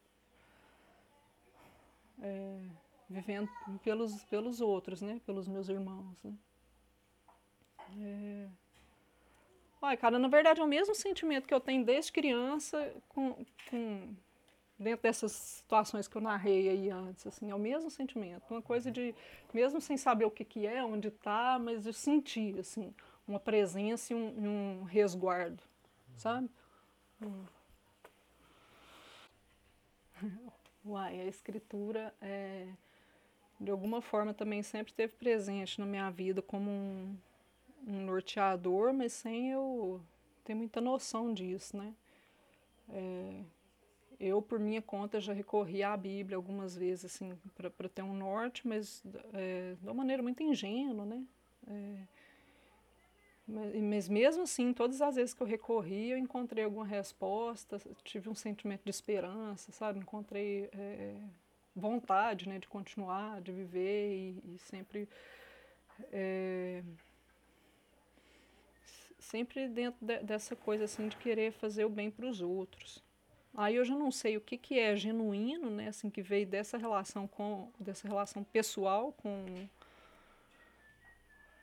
é, 2.22 2.60
vivendo 3.10 3.50
pelos, 3.84 4.24
pelos 4.26 4.62
outros, 4.62 5.02
né? 5.02 5.22
Pelos 5.26 5.48
meus 5.48 5.70
irmãos, 5.70 6.22
né? 6.24 6.34
É... 8.00 8.67
Olha, 9.82 9.98
cara, 9.98 10.18
na 10.18 10.28
verdade 10.28 10.60
é 10.60 10.64
o 10.64 10.68
mesmo 10.68 10.96
sentimento 10.96 11.48
que 11.48 11.54
eu 11.54 11.60
tenho 11.60 11.86
desde 11.86 12.12
criança 12.12 12.94
com, 13.10 13.46
com 13.70 14.16
dentro 14.78 15.04
dessas 15.04 15.32
situações 15.32 16.08
que 16.08 16.16
eu 16.16 16.22
narrei 16.22 16.70
aí 16.70 16.90
antes, 16.90 17.26
assim, 17.26 17.50
é 17.50 17.56
o 17.56 17.60
mesmo 17.60 17.90
sentimento, 17.90 18.44
uma 18.50 18.62
coisa 18.62 18.92
de, 18.92 19.14
mesmo 19.54 19.82
sem 19.82 19.98
saber 19.98 20.26
o 20.26 20.32
que, 20.32 20.46
que 20.46 20.68
é, 20.68 20.84
onde 20.84 21.08
está, 21.08 21.58
mas 21.60 21.86
eu 21.86 21.94
senti, 21.94 22.56
assim, 22.60 22.94
uma 23.28 23.40
presença 23.40 24.14
e 24.14 24.16
um, 24.16 24.80
um 24.82 24.84
resguardo, 24.84 25.62
sabe? 26.16 26.50
Hum. 27.22 27.46
Uai, 30.86 31.20
a 31.22 31.26
escritura, 31.26 32.14
é, 32.22 32.68
de 33.60 33.72
alguma 33.72 34.02
forma, 34.02 34.34
também 34.34 34.64
sempre 34.64 34.92
esteve 34.92 35.14
presente 35.14 35.80
na 35.80 35.86
minha 35.86 36.10
vida 36.10 36.42
como 36.42 36.70
um, 36.70 37.18
um 37.86 38.06
norteador, 38.06 38.94
mas 38.94 39.14
sem 39.14 39.52
eu 39.52 40.02
ter 40.44 40.54
muita 40.56 40.80
noção 40.80 41.34
disso, 41.34 41.76
né? 41.78 41.94
É, 42.90 43.42
eu, 44.20 44.42
por 44.42 44.60
minha 44.60 44.82
conta, 44.82 45.20
já 45.20 45.34
recorri 45.34 45.84
à 45.84 45.96
Bíblia 45.96 46.36
algumas 46.38 46.76
vezes, 46.76 47.06
assim, 47.06 47.38
para 47.56 47.90
ter 47.90 48.02
um 48.02 48.16
norte, 48.16 48.68
mas 48.68 49.04
é, 49.34 49.76
de 49.80 49.86
uma 49.86 49.94
maneira 49.94 50.24
muito 50.24 50.42
ingênua, 50.42 51.06
né? 51.06 51.24
É, 51.68 51.98
mas, 53.48 53.76
mas, 53.76 54.10
mesmo 54.10 54.44
assim, 54.44 54.74
todas 54.74 55.02
as 55.02 55.16
vezes 55.16 55.34
que 55.34 55.42
eu 55.42 55.48
recorri, 55.48 56.10
eu 56.10 56.18
encontrei 56.18 56.66
alguma 56.66 56.86
resposta, 56.86 57.80
tive 58.04 58.30
um 58.30 58.36
sentimento 58.36 58.84
de 58.84 58.90
esperança, 58.90 59.72
sabe? 59.72 60.00
Encontrei 60.00 60.70
é, 60.74 61.16
vontade, 61.76 62.50
né, 62.50 62.60
de 62.60 62.68
continuar, 62.68 63.40
de 63.42 63.52
viver 63.52 64.12
e, 64.12 64.56
e 64.56 64.58
sempre 64.58 65.08
é, 66.12 66.84
sempre 69.28 69.68
dentro 69.68 70.06
de, 70.06 70.20
dessa 70.20 70.56
coisa 70.56 70.86
assim 70.86 71.08
de 71.08 71.18
querer 71.18 71.52
fazer 71.52 71.86
o 71.86 71.90
bem 71.90 72.10
para 72.10 72.26
os 72.26 72.42
outros. 72.42 73.04
Aí 73.56 73.76
eu 73.76 73.84
já 73.84 73.96
não 73.96 74.12
sei 74.12 74.38
o 74.38 74.42
que, 74.42 74.58
que 74.58 74.78
é 74.80 74.96
genuíno, 74.96 75.70
né, 75.70 75.88
assim, 75.88 76.10
que 76.10 76.22
veio 76.22 76.46
dessa 76.46 76.78
relação 76.78 77.28
com 77.28 77.72
dessa 77.80 78.08
relação 78.08 78.44
pessoal 78.44 79.12
com 79.14 79.68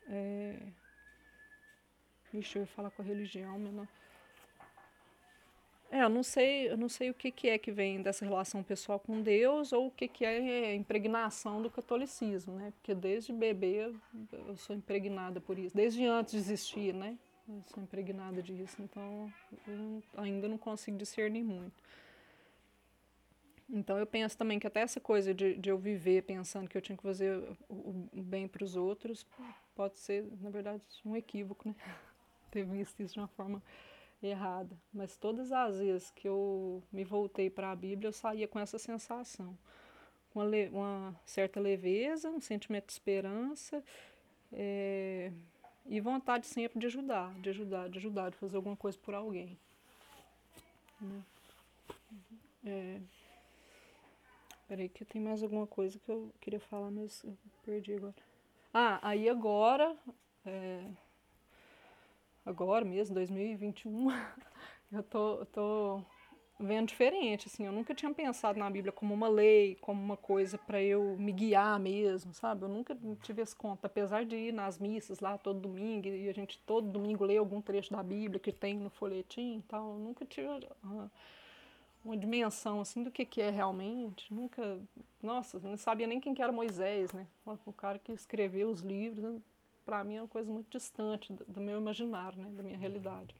é, 0.08 0.56
Ixi, 2.34 2.56
eu 2.56 2.62
ia 2.62 2.66
falar 2.66 2.90
com 2.90 3.00
a 3.00 3.04
religião, 3.04 3.58
mas 3.58 3.72
não. 3.72 3.88
É, 5.90 6.02
eu 6.02 6.08
não 6.08 6.24
sei, 6.24 6.68
eu 6.68 6.76
não 6.76 6.88
sei 6.88 7.10
o 7.10 7.14
que, 7.14 7.30
que 7.30 7.48
é 7.48 7.56
que 7.56 7.70
vem 7.70 8.02
dessa 8.02 8.24
relação 8.24 8.64
pessoal 8.64 8.98
com 8.98 9.22
Deus 9.22 9.72
ou 9.72 9.86
o 9.86 9.90
que, 9.90 10.08
que 10.08 10.24
é 10.24 10.74
impregnação 10.74 11.62
do 11.62 11.70
catolicismo, 11.70 12.56
né? 12.56 12.72
Porque 12.72 12.92
desde 12.92 13.32
bebê 13.32 13.92
eu 14.32 14.56
sou 14.56 14.74
impregnada 14.74 15.40
por 15.40 15.56
isso, 15.56 15.76
desde 15.76 16.04
antes 16.04 16.32
de 16.32 16.38
existir, 16.38 16.92
né? 16.92 17.16
Eu 17.46 17.62
sou 17.66 17.82
impregnada 17.82 18.42
disso, 18.42 18.80
então 18.82 19.30
eu 19.66 20.02
ainda 20.16 20.48
não 20.48 20.56
consigo 20.56 20.96
discernir 20.96 21.42
muito. 21.42 21.82
Então 23.68 23.98
eu 23.98 24.06
penso 24.06 24.36
também 24.36 24.58
que 24.58 24.66
até 24.66 24.80
essa 24.80 25.00
coisa 25.00 25.34
de, 25.34 25.54
de 25.54 25.68
eu 25.68 25.78
viver 25.78 26.22
pensando 26.22 26.68
que 26.68 26.76
eu 26.76 26.82
tinha 26.82 26.96
que 26.96 27.02
fazer 27.02 27.36
o, 27.68 28.08
o 28.12 28.22
bem 28.22 28.46
para 28.46 28.64
os 28.64 28.76
outros 28.76 29.26
pode 29.74 29.98
ser, 29.98 30.24
na 30.40 30.50
verdade, 30.50 30.82
um 31.04 31.16
equívoco, 31.16 31.68
né? 31.68 31.74
Ter 32.50 32.64
visto 32.64 33.02
isso 33.02 33.14
de 33.14 33.20
uma 33.20 33.28
forma 33.28 33.62
errada. 34.22 34.76
Mas 34.92 35.16
todas 35.16 35.50
as 35.52 35.78
vezes 35.78 36.10
que 36.10 36.28
eu 36.28 36.82
me 36.92 37.04
voltei 37.04 37.50
para 37.50 37.72
a 37.72 37.76
Bíblia, 37.76 38.08
eu 38.08 38.12
saía 38.12 38.46
com 38.46 38.58
essa 38.58 38.78
sensação. 38.78 39.58
Uma, 40.34 40.44
uma 40.72 41.20
certa 41.24 41.60
leveza, 41.60 42.30
um 42.30 42.40
sentimento 42.40 42.86
de 42.86 42.92
esperança. 42.92 43.82
É, 44.52 45.32
e 45.86 46.00
vontade 46.00 46.46
sempre 46.46 46.78
de 46.78 46.86
ajudar, 46.86 47.32
de 47.40 47.50
ajudar, 47.50 47.88
de 47.88 47.98
ajudar, 47.98 48.30
de 48.30 48.36
fazer 48.36 48.56
alguma 48.56 48.76
coisa 48.76 48.98
por 48.98 49.14
alguém. 49.14 49.58
Né? 51.00 51.22
É, 52.64 53.00
peraí 54.66 54.88
que 54.88 55.04
tem 55.04 55.20
mais 55.20 55.42
alguma 55.42 55.66
coisa 55.66 55.98
que 55.98 56.08
eu 56.10 56.32
queria 56.40 56.60
falar, 56.60 56.90
mas 56.90 57.22
eu 57.22 57.36
perdi 57.64 57.94
agora. 57.94 58.14
Ah, 58.72 58.98
aí 59.02 59.28
agora, 59.28 59.96
é, 60.46 60.90
agora 62.44 62.84
mesmo, 62.84 63.14
2021, 63.14 64.08
eu 64.90 65.02
tô, 65.02 65.46
tô 65.46 66.04
vendo 66.58 66.88
diferente, 66.88 67.48
assim, 67.48 67.66
eu 67.66 67.72
nunca 67.72 67.94
tinha 67.94 68.12
pensado 68.14 68.58
na 68.58 68.70
Bíblia 68.70 68.92
como 68.92 69.12
uma 69.12 69.28
lei, 69.28 69.76
como 69.80 70.00
uma 70.00 70.16
coisa 70.16 70.56
para 70.56 70.80
eu 70.80 71.16
me 71.18 71.32
guiar 71.32 71.78
mesmo, 71.80 72.32
sabe? 72.32 72.62
Eu 72.62 72.68
nunca 72.68 72.96
tive 73.22 73.42
esse 73.42 73.54
conta, 73.56 73.86
apesar 73.86 74.24
de 74.24 74.36
ir 74.36 74.52
nas 74.52 74.78
missas 74.78 75.20
lá 75.20 75.36
todo 75.36 75.60
domingo 75.60 76.06
e 76.06 76.28
a 76.28 76.32
gente 76.32 76.58
todo 76.60 76.88
domingo 76.88 77.24
lê 77.24 77.36
algum 77.36 77.60
trecho 77.60 77.92
da 77.92 78.02
Bíblia 78.02 78.38
que 78.38 78.52
tem 78.52 78.78
no 78.78 78.90
folhetim 78.90 79.58
e 79.58 79.62
tal, 79.62 79.94
eu 79.94 79.98
nunca 79.98 80.24
tive 80.24 80.48
uma, 80.82 81.10
uma 82.04 82.16
dimensão 82.16 82.80
assim 82.80 83.02
do 83.02 83.10
que 83.10 83.24
que 83.24 83.40
é 83.40 83.50
realmente, 83.50 84.32
nunca, 84.32 84.80
nossa, 85.20 85.58
não 85.58 85.76
sabia 85.76 86.06
nem 86.06 86.20
quem 86.20 86.34
que 86.34 86.42
era 86.42 86.52
Moisés, 86.52 87.12
né? 87.12 87.26
O 87.66 87.72
cara 87.72 87.98
que 87.98 88.12
escreveu 88.12 88.70
os 88.70 88.80
livros, 88.80 89.40
para 89.84 90.04
mim 90.04 90.16
é 90.16 90.22
uma 90.22 90.28
coisa 90.28 90.50
muito 90.50 90.70
distante 90.70 91.32
do, 91.32 91.44
do 91.46 91.60
meu 91.60 91.78
imaginário, 91.78 92.38
né, 92.38 92.48
da 92.50 92.62
minha 92.62 92.78
realidade. 92.78 93.34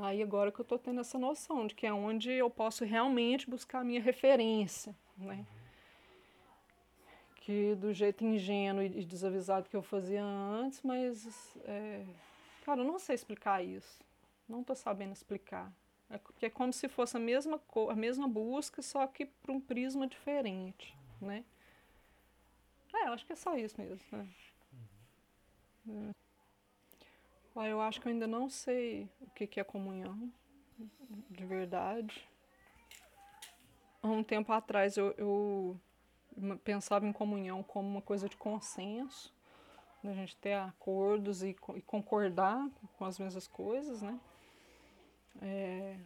Aí 0.00 0.22
agora 0.22 0.52
que 0.52 0.60
eu 0.60 0.62
estou 0.62 0.78
tendo 0.78 1.00
essa 1.00 1.18
noção 1.18 1.66
de 1.66 1.74
que 1.74 1.84
é 1.84 1.92
onde 1.92 2.30
eu 2.30 2.48
posso 2.48 2.84
realmente 2.84 3.50
buscar 3.50 3.80
a 3.80 3.84
minha 3.84 4.00
referência, 4.00 4.94
né? 5.16 5.44
Que 7.34 7.74
do 7.74 7.92
jeito 7.92 8.24
ingênuo 8.24 8.84
e 8.84 9.04
desavisado 9.04 9.68
que 9.68 9.74
eu 9.74 9.82
fazia 9.82 10.22
antes, 10.24 10.82
mas, 10.82 11.56
é, 11.64 12.06
cara, 12.64 12.82
eu 12.82 12.84
não 12.84 12.98
sei 13.00 13.16
explicar 13.16 13.64
isso. 13.64 14.00
Não 14.48 14.60
estou 14.60 14.76
sabendo 14.76 15.12
explicar. 15.12 15.72
É, 16.08 16.16
porque 16.16 16.46
é 16.46 16.50
como 16.50 16.72
se 16.72 16.88
fosse 16.88 17.16
a 17.16 17.20
mesma, 17.20 17.60
a 17.90 17.96
mesma 17.96 18.28
busca, 18.28 18.80
só 18.80 19.04
que 19.06 19.26
para 19.26 19.52
um 19.52 19.60
prisma 19.60 20.06
diferente, 20.06 20.96
né? 21.20 21.44
É, 22.94 23.08
eu 23.08 23.12
acho 23.14 23.26
que 23.26 23.32
é 23.32 23.36
só 23.36 23.56
isso 23.56 23.80
mesmo, 23.80 24.06
né? 24.12 24.28
Uhum. 25.86 26.10
É. 26.10 26.27
Ah, 27.60 27.66
eu 27.66 27.80
acho 27.80 28.00
que 28.00 28.06
eu 28.06 28.12
ainda 28.12 28.28
não 28.28 28.48
sei 28.48 29.10
o 29.20 29.28
que, 29.30 29.44
que 29.44 29.58
é 29.58 29.64
comunhão, 29.64 30.32
de 31.28 31.44
verdade. 31.44 32.24
Há 34.00 34.06
um 34.06 34.22
tempo 34.22 34.52
atrás 34.52 34.96
eu, 34.96 35.12
eu 35.18 35.80
pensava 36.62 37.04
em 37.04 37.12
comunhão 37.12 37.64
como 37.64 37.88
uma 37.88 38.00
coisa 38.00 38.28
de 38.28 38.36
consenso, 38.36 39.34
a 40.04 40.12
gente 40.12 40.36
ter 40.36 40.52
acordos 40.52 41.42
e, 41.42 41.56
e, 41.74 41.82
concordar 41.82 42.64
com 42.96 43.04
as 43.04 43.18
mesmas 43.18 43.48
coisas, 43.48 44.02
né? 44.02 44.20
É, 45.42 45.98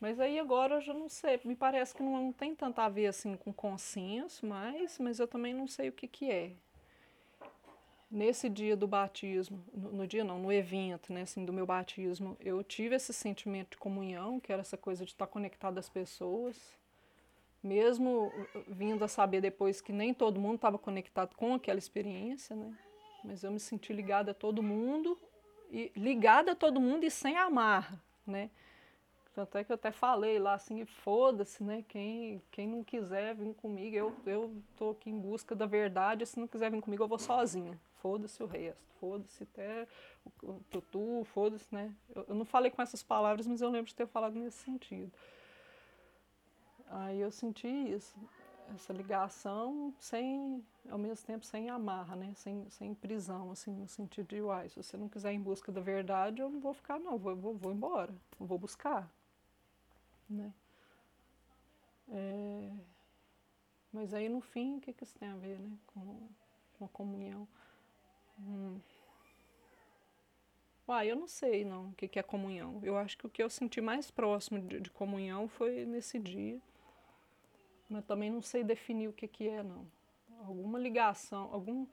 mas 0.00 0.18
aí 0.18 0.36
agora 0.40 0.74
eu 0.74 0.80
já 0.80 0.92
não 0.92 1.08
sei, 1.08 1.40
me 1.44 1.54
parece 1.54 1.94
que 1.94 2.02
não, 2.02 2.24
não, 2.24 2.32
tem 2.32 2.56
tanto 2.56 2.80
a 2.80 2.88
ver 2.88 3.06
assim 3.06 3.36
com 3.36 3.52
consenso, 3.52 4.44
mas, 4.44 4.98
mas 4.98 5.20
eu 5.20 5.28
também 5.28 5.54
não 5.54 5.68
sei 5.68 5.90
o 5.90 5.92
que, 5.92 6.08
que 6.08 6.28
é 6.28 6.56
nesse 8.10 8.48
dia 8.48 8.76
do 8.76 8.88
batismo, 8.88 9.62
no, 9.72 9.92
no, 9.92 10.06
dia 10.06 10.24
não, 10.24 10.38
no 10.38 10.52
evento, 10.52 11.12
né, 11.12 11.22
assim, 11.22 11.44
do 11.44 11.52
meu 11.52 11.64
batismo, 11.64 12.36
eu 12.40 12.62
tive 12.64 12.96
esse 12.96 13.12
sentimento 13.12 13.70
de 13.70 13.76
comunhão, 13.76 14.40
que 14.40 14.52
era 14.52 14.62
essa 14.62 14.76
coisa 14.76 15.04
de 15.04 15.12
estar 15.12 15.28
conectado 15.28 15.78
às 15.78 15.88
pessoas, 15.88 16.56
mesmo 17.62 18.26
uh, 18.26 18.64
vindo 18.66 19.04
a 19.04 19.08
saber 19.08 19.40
depois 19.40 19.80
que 19.80 19.92
nem 19.92 20.12
todo 20.12 20.40
mundo 20.40 20.56
estava 20.56 20.78
conectado 20.78 21.36
com 21.36 21.54
aquela 21.54 21.78
experiência, 21.78 22.56
né, 22.56 22.76
mas 23.24 23.44
eu 23.44 23.52
me 23.52 23.60
senti 23.60 23.92
ligada 23.92 24.32
a 24.32 24.34
todo 24.34 24.62
mundo, 24.62 25.16
e 25.70 25.92
ligada 25.94 26.50
a 26.52 26.56
todo 26.56 26.80
mundo 26.80 27.04
e 27.04 27.10
sem 27.10 27.36
amarra, 27.36 28.02
né, 28.26 28.50
tanto 29.32 29.56
é 29.56 29.62
que 29.62 29.70
eu 29.70 29.76
até 29.76 29.92
falei 29.92 30.40
lá 30.40 30.54
assim, 30.54 30.84
foda-se, 30.84 31.62
né? 31.62 31.84
Quem, 31.86 32.42
quem 32.50 32.66
não 32.66 32.82
quiser 32.82 33.32
vir 33.36 33.54
comigo, 33.54 33.94
eu, 33.94 34.12
eu 34.26 34.60
tô 34.76 34.90
aqui 34.90 35.08
em 35.08 35.16
busca 35.16 35.54
da 35.54 35.66
verdade, 35.66 36.26
se 36.26 36.38
não 36.38 36.48
quiser 36.48 36.68
vir 36.68 36.80
comigo, 36.80 37.04
eu 37.04 37.08
vou 37.08 37.16
sozinha 37.16 37.78
foda-se 38.00 38.42
o 38.42 38.46
resto, 38.46 38.82
foda-se 38.98 39.42
até 39.42 39.86
o, 40.42 40.50
o 40.50 40.60
tutu, 40.70 41.24
foda-se, 41.26 41.72
né? 41.72 41.94
Eu, 42.14 42.24
eu, 42.28 42.34
não 42.34 42.44
falei 42.44 42.70
com 42.70 42.82
essas 42.82 43.02
palavras, 43.02 43.46
mas 43.46 43.60
eu 43.60 43.70
lembro 43.70 43.88
de 43.88 43.94
ter 43.94 44.06
falado 44.06 44.34
nesse 44.34 44.58
sentido. 44.58 45.12
Aí 46.88 47.20
eu 47.20 47.30
senti 47.30 47.68
isso, 47.68 48.14
essa 48.74 48.92
ligação 48.92 49.94
sem, 49.98 50.64
ao 50.88 50.98
mesmo 50.98 51.24
tempo, 51.24 51.44
sem 51.44 51.70
amarra, 51.70 52.16
né? 52.16 52.32
Sem, 52.34 52.68
sem 52.70 52.94
prisão, 52.94 53.50
assim, 53.52 53.72
no 53.72 53.86
sentido 53.86 54.28
de, 54.28 54.40
uai, 54.40 54.68
se 54.68 54.76
você 54.76 54.96
não 54.96 55.08
quiser 55.08 55.32
ir 55.32 55.36
em 55.36 55.42
busca 55.42 55.70
da 55.70 55.80
verdade, 55.80 56.42
eu 56.42 56.50
não 56.50 56.60
vou 56.60 56.74
ficar, 56.74 56.98
não, 56.98 57.16
vou, 57.16 57.36
vou, 57.36 57.54
vou 57.54 57.72
embora, 57.72 58.14
vou 58.38 58.58
buscar, 58.58 59.08
né? 60.28 60.52
É, 62.08 62.72
mas 63.92 64.14
aí, 64.14 64.28
no 64.28 64.40
fim, 64.40 64.76
o 64.76 64.80
que, 64.80 64.92
que 64.92 65.04
isso 65.04 65.16
tem 65.18 65.28
a 65.28 65.36
ver, 65.36 65.58
né? 65.58 65.70
Com, 65.86 66.28
com 66.78 66.84
a 66.84 66.88
comunhão. 66.88 67.46
Hum. 68.40 68.80
Uai, 70.88 71.08
eu 71.08 71.14
não 71.14 71.28
sei 71.28 71.64
não 71.64 71.90
o 71.90 71.92
que, 71.92 72.08
que 72.08 72.18
é 72.18 72.22
comunhão. 72.22 72.80
Eu 72.82 72.96
acho 72.96 73.16
que 73.16 73.26
o 73.26 73.30
que 73.30 73.42
eu 73.42 73.48
senti 73.48 73.80
mais 73.80 74.10
próximo 74.10 74.60
de, 74.60 74.80
de 74.80 74.90
comunhão 74.90 75.46
foi 75.46 75.84
nesse 75.84 76.18
dia. 76.18 76.60
Mas 77.88 78.04
também 78.04 78.30
não 78.30 78.42
sei 78.42 78.64
definir 78.64 79.08
o 79.08 79.12
que, 79.12 79.28
que 79.28 79.48
é, 79.48 79.62
não. 79.62 79.86
Alguma 80.40 80.78
ligação, 80.78 81.48
algum. 81.52 81.86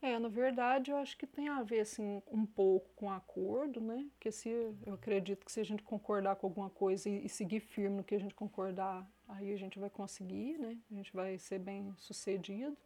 É, 0.00 0.18
na 0.18 0.28
verdade, 0.28 0.90
eu 0.90 0.96
acho 0.96 1.16
que 1.16 1.26
tem 1.26 1.48
a 1.48 1.62
ver, 1.62 1.80
assim, 1.80 2.22
um 2.28 2.46
pouco 2.46 2.88
com 2.94 3.10
acordo, 3.10 3.80
né? 3.80 4.06
Porque 4.12 4.30
se, 4.30 4.48
eu 4.86 4.94
acredito 4.94 5.44
que 5.44 5.52
se 5.52 5.60
a 5.60 5.64
gente 5.64 5.82
concordar 5.82 6.36
com 6.36 6.46
alguma 6.46 6.70
coisa 6.70 7.08
e, 7.08 7.26
e 7.26 7.28
seguir 7.28 7.60
firme 7.60 7.96
no 7.98 8.04
que 8.04 8.14
a 8.14 8.20
gente 8.20 8.34
concordar, 8.34 9.08
aí 9.28 9.52
a 9.52 9.56
gente 9.56 9.78
vai 9.78 9.90
conseguir, 9.90 10.58
né? 10.58 10.78
A 10.90 10.94
gente 10.94 11.12
vai 11.12 11.38
ser 11.38 11.58
bem 11.58 11.92
sucedido. 11.96 12.76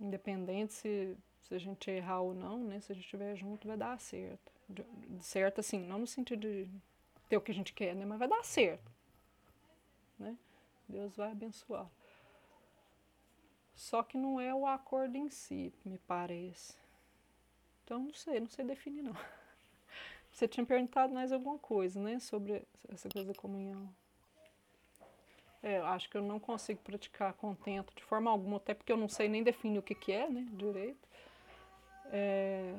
Independente 0.00 0.74
se, 0.74 1.16
se 1.40 1.54
a 1.54 1.58
gente 1.58 1.90
errar 1.90 2.20
ou 2.20 2.34
não, 2.34 2.64
né? 2.64 2.80
Se 2.80 2.92
a 2.92 2.94
gente 2.94 3.04
estiver 3.04 3.34
junto, 3.36 3.66
vai 3.66 3.76
dar 3.76 3.98
certo. 3.98 4.52
De, 4.68 4.82
de 4.82 5.24
certo, 5.24 5.60
assim, 5.60 5.78
não 5.78 6.00
no 6.00 6.06
sentido 6.06 6.40
de 6.40 6.68
ter 7.28 7.36
o 7.36 7.40
que 7.40 7.52
a 7.52 7.54
gente 7.54 7.72
quer, 7.72 7.94
né? 7.94 8.04
Mas 8.04 8.18
vai 8.18 8.28
dar 8.28 8.44
certo. 8.44 8.90
Né? 10.18 10.36
Deus 10.88 11.16
vai 11.16 11.32
abençoar. 11.32 11.90
Só 13.74 14.02
que 14.02 14.16
não 14.16 14.40
é 14.40 14.54
o 14.54 14.66
acordo 14.66 15.16
em 15.16 15.28
si, 15.28 15.72
me 15.84 15.98
parece. 15.98 16.74
Então, 17.84 18.00
não 18.00 18.14
sei, 18.14 18.40
não 18.40 18.48
sei 18.48 18.64
definir, 18.64 19.02
não. 19.02 19.14
Você 20.32 20.48
tinha 20.48 20.66
perguntado 20.66 21.14
mais 21.14 21.32
alguma 21.32 21.58
coisa, 21.58 22.00
né? 22.00 22.18
Sobre 22.18 22.66
essa 22.88 23.08
coisa 23.08 23.32
da 23.32 23.38
comunhão. 23.38 23.88
É, 25.66 25.78
acho 25.78 26.08
que 26.08 26.16
eu 26.16 26.22
não 26.22 26.38
consigo 26.38 26.78
praticar 26.84 27.32
contento 27.32 27.92
de 27.96 28.04
forma 28.04 28.30
alguma, 28.30 28.58
até 28.58 28.72
porque 28.72 28.92
eu 28.92 28.96
não 28.96 29.08
sei 29.08 29.28
nem 29.28 29.42
definir 29.42 29.80
o 29.80 29.82
que, 29.82 29.96
que 29.96 30.12
é, 30.12 30.30
né, 30.30 30.46
direito. 30.52 31.08
É, 32.12 32.72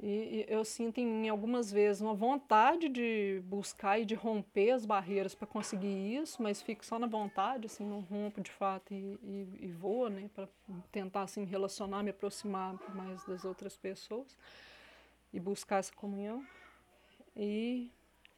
e, 0.00 0.06
e, 0.06 0.46
eu 0.48 0.64
sinto 0.64 0.98
em 0.98 1.06
mim 1.06 1.28
algumas 1.28 1.72
vezes 1.72 2.00
uma 2.00 2.14
vontade 2.14 2.88
de 2.88 3.42
buscar 3.44 3.98
e 3.98 4.04
de 4.04 4.14
romper 4.14 4.70
as 4.70 4.86
barreiras 4.86 5.34
para 5.34 5.48
conseguir 5.48 6.14
isso, 6.14 6.40
mas 6.40 6.62
fico 6.62 6.86
só 6.86 6.96
na 6.96 7.08
vontade, 7.08 7.66
assim, 7.66 7.84
não 7.84 8.02
rompo 8.02 8.40
de 8.40 8.52
fato 8.52 8.94
e, 8.94 9.18
e, 9.24 9.48
e 9.62 9.72
vou, 9.72 10.08
né, 10.08 10.30
para 10.32 10.48
tentar 10.92 11.22
assim, 11.22 11.40
me 11.40 11.46
relacionar, 11.46 12.04
me 12.04 12.10
aproximar 12.10 12.78
mais 12.94 13.24
das 13.24 13.44
outras 13.44 13.76
pessoas 13.76 14.38
e 15.32 15.40
buscar 15.40 15.78
essa 15.78 15.92
comunhão. 15.92 16.46
E 17.36 17.90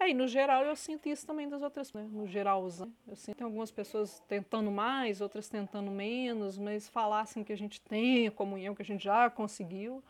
é, 0.02 0.10
e 0.10 0.14
no 0.14 0.26
geral 0.26 0.64
eu 0.64 0.74
sinto 0.76 1.08
isso 1.08 1.26
também 1.26 1.48
das 1.48 1.62
outras, 1.62 1.92
né? 1.92 2.08
No 2.10 2.26
geralzão. 2.26 2.92
Eu 3.06 3.16
sinto 3.16 3.42
algumas 3.42 3.70
pessoas 3.70 4.20
tentando 4.28 4.70
mais, 4.70 5.20
outras 5.20 5.48
tentando 5.48 5.90
menos, 5.90 6.58
mas 6.58 6.88
falar 6.88 7.20
assim 7.20 7.44
que 7.44 7.52
a 7.52 7.56
gente 7.56 7.80
tem 7.80 8.30
comunhão, 8.30 8.74
que 8.74 8.82
a 8.82 8.84
gente 8.84 9.04
já 9.04 9.30
conseguiu, 9.30 10.02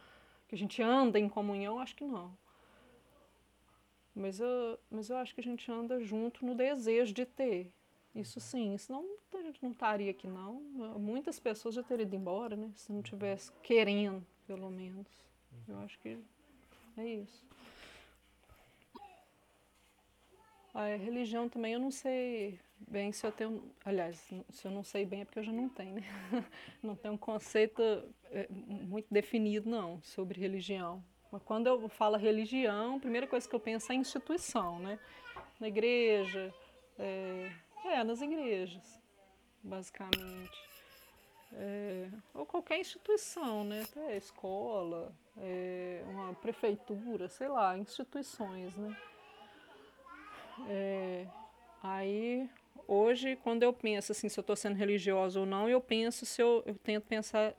que 0.49 0.54
a 0.54 0.58
gente 0.58 0.82
anda 0.82 1.18
em 1.18 1.28
comunhão, 1.28 1.78
acho 1.78 1.94
que 1.94 2.04
não. 2.04 2.37
Mas 4.14 4.40
eu, 4.40 4.78
mas 4.90 5.08
eu 5.08 5.16
acho 5.16 5.34
que 5.34 5.40
a 5.40 5.44
gente 5.44 5.70
anda 5.70 6.00
junto 6.00 6.44
no 6.44 6.54
desejo 6.54 7.14
de 7.14 7.25
ter. 7.25 7.72
Isso 8.14 8.38
sim, 8.40 8.76
senão 8.76 9.06
a 9.32 9.42
gente 9.42 9.62
não 9.62 9.70
estaria 9.70 10.11
aqui 10.11 10.28
não. 10.28 10.61
Muitas 10.99 11.40
pessoas 11.40 11.75
já 11.75 11.82
teriam 11.82 12.06
ido 12.06 12.16
embora, 12.16 12.54
né? 12.54 12.70
Se 12.75 12.92
não 12.92 13.02
tivesse 13.02 13.50
querendo, 13.62 14.25
pelo 14.46 14.70
menos. 14.70 15.06
Eu 15.66 15.78
acho 15.78 15.99
que 15.99 16.18
é 16.99 17.06
isso. 17.06 17.51
A 20.75 20.97
religião 20.97 21.49
também 21.49 21.75
eu 21.75 21.81
não 21.81 21.91
sei 21.91 22.59
bem 22.88 23.12
se 23.12 23.26
eu 23.26 23.31
tenho. 23.31 23.62
Aliás, 23.85 24.17
se 24.50 24.64
eu 24.64 24.71
não 24.71 24.83
sei 24.83 25.05
bem 25.05 25.21
é 25.21 25.25
porque 25.25 25.38
eu 25.38 25.45
já 25.45 25.52
não 25.52 25.69
tenho, 25.69 25.97
né? 25.97 26.02
Não 26.83 26.97
tenho 26.97 27.14
um 27.14 27.19
conceito 27.19 27.83
é, 28.31 28.49
muito 28.50 29.07
definido, 29.11 29.71
não, 29.71 30.02
sobre 30.02 30.41
religião. 30.41 31.05
Mas 31.31 31.43
quando 31.43 31.67
eu 31.67 31.88
falo 31.88 32.17
religião, 32.17 32.97
a 32.97 33.00
primeira 33.00 33.26
coisa 33.26 33.49
que 33.49 33.55
eu 33.55 33.61
penso 33.61 33.93
é 33.93 33.95
instituição, 33.95 34.79
né? 34.81 34.99
Na 35.61 35.69
igreja, 35.69 36.52
é, 36.99 37.50
é 37.85 38.05
nas 38.05 38.21
igrejas, 38.21 39.00
basicamente. 39.62 40.73
É, 41.55 42.09
ou 42.35 42.46
qualquer 42.46 42.81
instituição, 42.81 43.62
né? 43.64 43.83
Até 43.83 44.16
escola, 44.16 45.14
é, 45.37 46.03
uma 46.07 46.35
prefeitura, 46.35 47.29
sei 47.29 47.49
lá, 47.49 47.77
instituições, 47.79 48.75
né? 48.77 48.96
É, 50.68 51.27
aí, 51.83 52.48
hoje, 52.87 53.37
quando 53.37 53.62
eu 53.62 53.72
penso 53.72 54.12
assim, 54.12 54.29
se 54.29 54.38
eu 54.38 54.42
estou 54.42 54.57
sendo 54.57 54.77
religiosa 54.77 55.40
ou 55.40 55.46
não, 55.46 55.68
eu 55.68 55.81
penso 55.81 56.25
se 56.25 56.40
eu, 56.40 56.62
eu 56.66 56.75
tento 56.75 57.05
pensar 57.05 57.55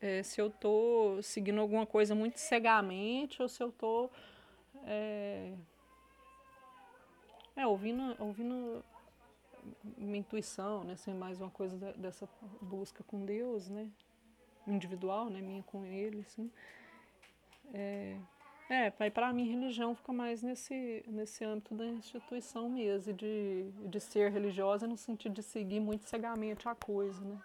é, 0.00 0.22
se 0.22 0.40
eu 0.40 0.48
estou 0.48 1.22
seguindo 1.22 1.60
alguma 1.60 1.86
coisa 1.86 2.14
muito 2.14 2.38
cegamente 2.38 3.40
ou 3.40 3.48
se 3.48 3.62
eu 3.62 3.70
estou 3.70 4.10
é, 4.84 5.52
é, 7.56 7.66
ouvindo, 7.66 8.14
ouvindo 8.18 8.84
minha 9.96 10.18
intuição, 10.18 10.84
né, 10.84 10.96
ser 10.96 11.14
mais 11.14 11.40
uma 11.40 11.50
coisa 11.50 11.76
da, 11.76 11.92
dessa 11.92 12.28
busca 12.60 13.02
com 13.04 13.24
Deus, 13.24 13.68
né, 13.68 13.90
individual, 14.66 15.28
né, 15.30 15.40
minha 15.40 15.62
com 15.62 15.84
Ele, 15.84 16.20
assim. 16.20 16.50
É, 17.74 18.16
é, 18.68 18.90
para 19.10 19.32
mim, 19.32 19.48
religião 19.48 19.94
fica 19.94 20.12
mais 20.12 20.42
nesse, 20.42 21.04
nesse 21.06 21.44
âmbito 21.44 21.74
da 21.74 21.86
instituição 21.86 22.68
mesmo, 22.68 23.12
de, 23.12 23.70
de 23.88 24.00
ser 24.00 24.30
religiosa 24.30 24.86
no 24.86 24.96
sentido 24.96 25.34
de 25.34 25.42
seguir 25.42 25.80
muito 25.80 26.04
cegamente 26.08 26.68
a 26.68 26.74
coisa, 26.74 27.24
né? 27.24 27.38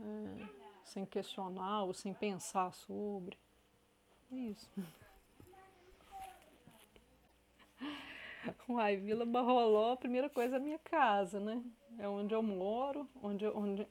É, 0.00 0.46
sem 0.84 1.04
questionar 1.04 1.84
ou 1.84 1.92
sem 1.92 2.14
pensar 2.14 2.72
sobre. 2.72 3.36
É 4.32 4.36
isso. 4.36 4.70
Uai, 8.68 8.96
Vila 8.96 9.26
Barroló, 9.26 9.92
a 9.92 9.96
primeira 9.96 10.28
coisa 10.30 10.56
é 10.56 10.58
a 10.58 10.62
minha 10.62 10.78
casa, 10.78 11.38
né? 11.40 11.62
É 11.98 12.08
onde 12.08 12.34
eu 12.34 12.42
moro, 12.42 13.08
onde, 13.22 13.46
onde... 13.46 13.86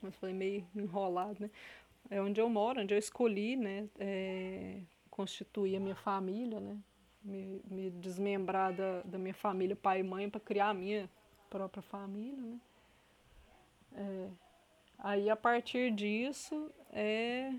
Mas 0.00 0.14
falei 0.20 0.34
meio 0.34 0.66
enrolado, 0.74 1.36
né? 1.40 1.50
É 2.10 2.20
onde 2.20 2.40
eu 2.40 2.48
moro, 2.48 2.80
onde 2.80 2.94
eu 2.94 2.98
escolhi, 2.98 3.56
né, 3.56 3.88
é, 3.98 4.80
constituir 5.10 5.76
a 5.76 5.80
minha 5.80 5.94
família, 5.94 6.60
né, 6.60 6.78
me, 7.22 7.62
me 7.66 7.90
desmembrar 7.90 8.72
da, 8.72 9.02
da 9.02 9.18
minha 9.18 9.34
família, 9.34 9.76
pai 9.76 10.00
e 10.00 10.02
mãe, 10.02 10.28
para 10.28 10.40
criar 10.40 10.70
a 10.70 10.74
minha 10.74 11.08
própria 11.48 11.82
família, 11.82 12.36
né. 12.36 12.60
É, 13.94 14.28
aí 14.98 15.30
a 15.30 15.36
partir 15.36 15.90
disso 15.92 16.70
é, 16.90 17.52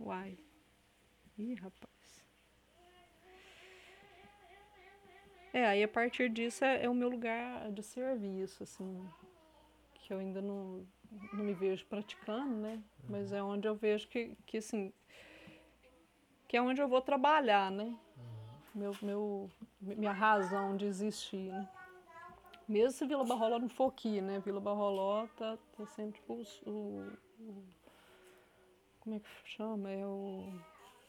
uai, 0.00 0.38
ih 1.38 1.54
rapaz. 1.54 1.94
É, 5.52 5.66
aí 5.66 5.84
a 5.84 5.88
partir 5.88 6.28
disso 6.30 6.64
é, 6.64 6.84
é 6.84 6.90
o 6.90 6.94
meu 6.94 7.08
lugar 7.08 7.70
de 7.70 7.80
serviço, 7.80 8.64
assim, 8.64 9.08
que 9.94 10.12
eu 10.12 10.18
ainda 10.18 10.42
não, 10.42 10.84
não 11.32 11.44
me 11.44 11.54
vejo 11.54 11.84
praticando, 11.86 12.54
né? 12.54 12.82
Mas 13.08 13.32
é 13.32 13.42
onde 13.42 13.68
eu 13.68 13.74
vejo 13.74 14.08
que, 14.08 14.36
que 14.46 14.58
assim, 14.58 14.92
que 16.48 16.56
é 16.56 16.62
onde 16.62 16.80
eu 16.80 16.88
vou 16.88 17.00
trabalhar, 17.00 17.70
né? 17.70 17.94
Meu, 18.74 18.92
meu, 19.02 19.50
minha 19.80 20.12
razão 20.12 20.76
de 20.76 20.84
existir, 20.86 21.36
né? 21.36 21.68
Mesmo 22.66 22.92
se 22.92 23.06
Vila 23.06 23.24
Barroló 23.24 23.58
não 23.58 23.68
for 23.68 23.88
aqui, 23.88 24.20
né? 24.20 24.40
Vila 24.40 24.60
Barroló 24.60 25.26
tá, 25.36 25.58
tá 25.76 25.86
sempre 25.86 26.20
tipo 26.20 26.42
o, 26.66 27.12
o, 27.38 27.64
como 29.00 29.16
é 29.16 29.18
que 29.20 29.28
chama? 29.44 29.90
É 29.90 30.06
o, 30.06 30.48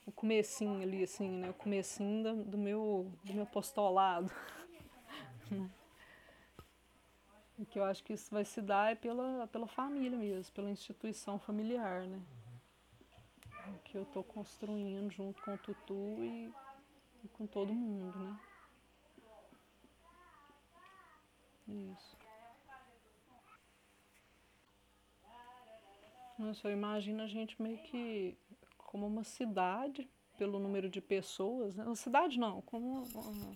o 0.05 0.11
comecinho 0.11 0.81
ali, 0.81 1.03
assim, 1.03 1.29
né? 1.29 1.49
O 1.49 1.53
comecinho 1.53 2.23
do, 2.23 2.43
do 2.43 2.57
meu, 2.57 3.11
do 3.23 3.33
meu 3.33 3.43
apostolado. 3.43 4.31
Né? 5.49 5.69
E 7.57 7.65
que 7.65 7.79
eu 7.79 7.85
acho 7.85 8.03
que 8.03 8.13
isso 8.13 8.29
vai 8.31 8.43
se 8.43 8.61
dar 8.61 8.91
é 8.91 8.95
pela, 8.95 9.47
pela 9.47 9.67
família 9.67 10.17
mesmo, 10.17 10.53
pela 10.53 10.69
instituição 10.69 11.39
familiar, 11.39 12.05
né? 12.05 12.21
Uhum. 13.67 13.77
Que 13.85 13.97
eu 13.97 14.03
estou 14.03 14.23
construindo 14.23 15.09
junto 15.09 15.41
com 15.41 15.53
o 15.53 15.57
Tutu 15.57 16.23
e, 16.23 16.53
e 17.23 17.27
com 17.29 17.47
todo 17.47 17.73
mundo, 17.73 18.17
né? 18.19 18.39
Isso. 21.67 22.17
Nossa, 26.37 26.67
eu 26.67 26.73
imagino 26.73 27.23
a 27.23 27.27
gente 27.27 27.59
meio 27.61 27.77
que 27.77 28.37
como 28.77 29.07
uma 29.07 29.23
cidade, 29.23 30.09
pelo 30.37 30.59
número 30.59 30.89
de 30.89 30.99
pessoas, 30.99 31.75
né? 31.75 31.83
Uma 31.85 31.95
cidade 31.95 32.37
não, 32.37 32.61
como 32.61 33.03
uma, 33.03 33.55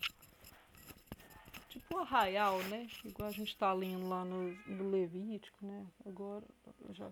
tipo 1.69 1.95
um 1.95 1.99
arraial, 1.99 2.58
né? 2.63 2.88
Igual 3.05 3.29
a 3.29 3.32
gente 3.32 3.49
está 3.49 3.71
lendo 3.71 4.10
lá 4.10 4.25
no, 4.25 4.51
no, 4.65 4.89
Levítico, 4.89 5.58
né? 5.65 5.86
Agora 6.05 6.43
já 6.91 7.10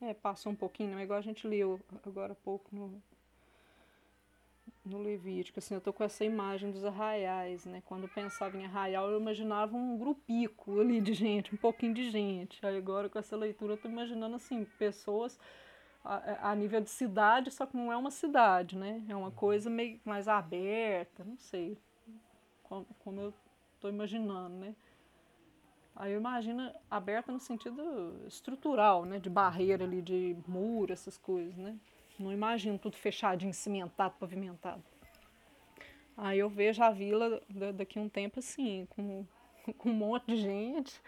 é, 0.00 0.14
passou 0.14 0.52
um 0.52 0.56
pouquinho, 0.56 0.94
né? 0.94 1.02
Igual 1.02 1.18
a 1.18 1.22
gente 1.22 1.46
leu 1.46 1.80
agora 2.04 2.32
há 2.32 2.36
pouco 2.36 2.74
no, 2.74 3.02
no 4.84 5.02
Levítico, 5.02 5.58
assim, 5.58 5.74
eu 5.74 5.80
tô 5.80 5.92
com 5.92 6.04
essa 6.04 6.24
imagem 6.24 6.70
dos 6.70 6.84
arraiais, 6.84 7.64
né? 7.66 7.82
Quando 7.86 8.04
eu 8.04 8.08
pensava 8.08 8.56
em 8.56 8.64
arraial, 8.64 9.10
eu 9.10 9.20
imaginava 9.20 9.76
um 9.76 9.98
grupico 9.98 10.80
ali 10.80 11.00
de 11.00 11.12
gente, 11.12 11.52
um 11.52 11.58
pouquinho 11.58 11.94
de 11.94 12.08
gente. 12.10 12.64
Aí 12.64 12.76
agora 12.76 13.08
com 13.08 13.18
essa 13.18 13.36
leitura 13.36 13.72
eu 13.72 13.78
tô 13.78 13.88
imaginando 13.88 14.36
assim, 14.36 14.64
pessoas 14.78 15.38
a, 16.04 16.52
a 16.52 16.54
nível 16.54 16.80
de 16.80 16.90
cidade, 16.90 17.50
só 17.50 17.66
que 17.66 17.76
não 17.76 17.92
é 17.92 17.96
uma 17.96 18.12
cidade, 18.12 18.76
né? 18.78 19.04
É 19.08 19.16
uma 19.16 19.32
coisa 19.32 19.68
meio 19.68 20.00
mais 20.04 20.28
aberta, 20.28 21.24
não 21.24 21.36
sei 21.36 21.76
como, 22.68 22.86
como 22.98 23.20
eu 23.20 23.34
tô 23.80 23.88
imaginando, 23.88 24.56
né? 24.56 24.74
Aí 25.94 26.12
eu 26.12 26.20
imagino 26.20 26.70
aberta 26.90 27.32
no 27.32 27.40
sentido 27.40 28.20
estrutural, 28.26 29.04
né? 29.04 29.18
De 29.18 29.30
barreira 29.30 29.84
ali, 29.84 30.02
de 30.02 30.36
muro, 30.46 30.92
essas 30.92 31.16
coisas, 31.16 31.56
né? 31.56 31.76
Não 32.18 32.32
imagino 32.32 32.78
tudo 32.78 32.96
fechadinho, 32.96 33.52
cimentado, 33.54 34.14
pavimentado. 34.18 34.82
Aí 36.16 36.38
eu 36.38 36.48
vejo 36.48 36.82
a 36.82 36.90
vila 36.90 37.40
daqui 37.74 37.98
a 37.98 38.02
um 38.02 38.08
tempo 38.08 38.38
assim, 38.38 38.86
com, 38.90 39.26
com 39.78 39.90
um 39.90 39.94
monte 39.94 40.26
de 40.26 40.36
gente, 40.36 41.00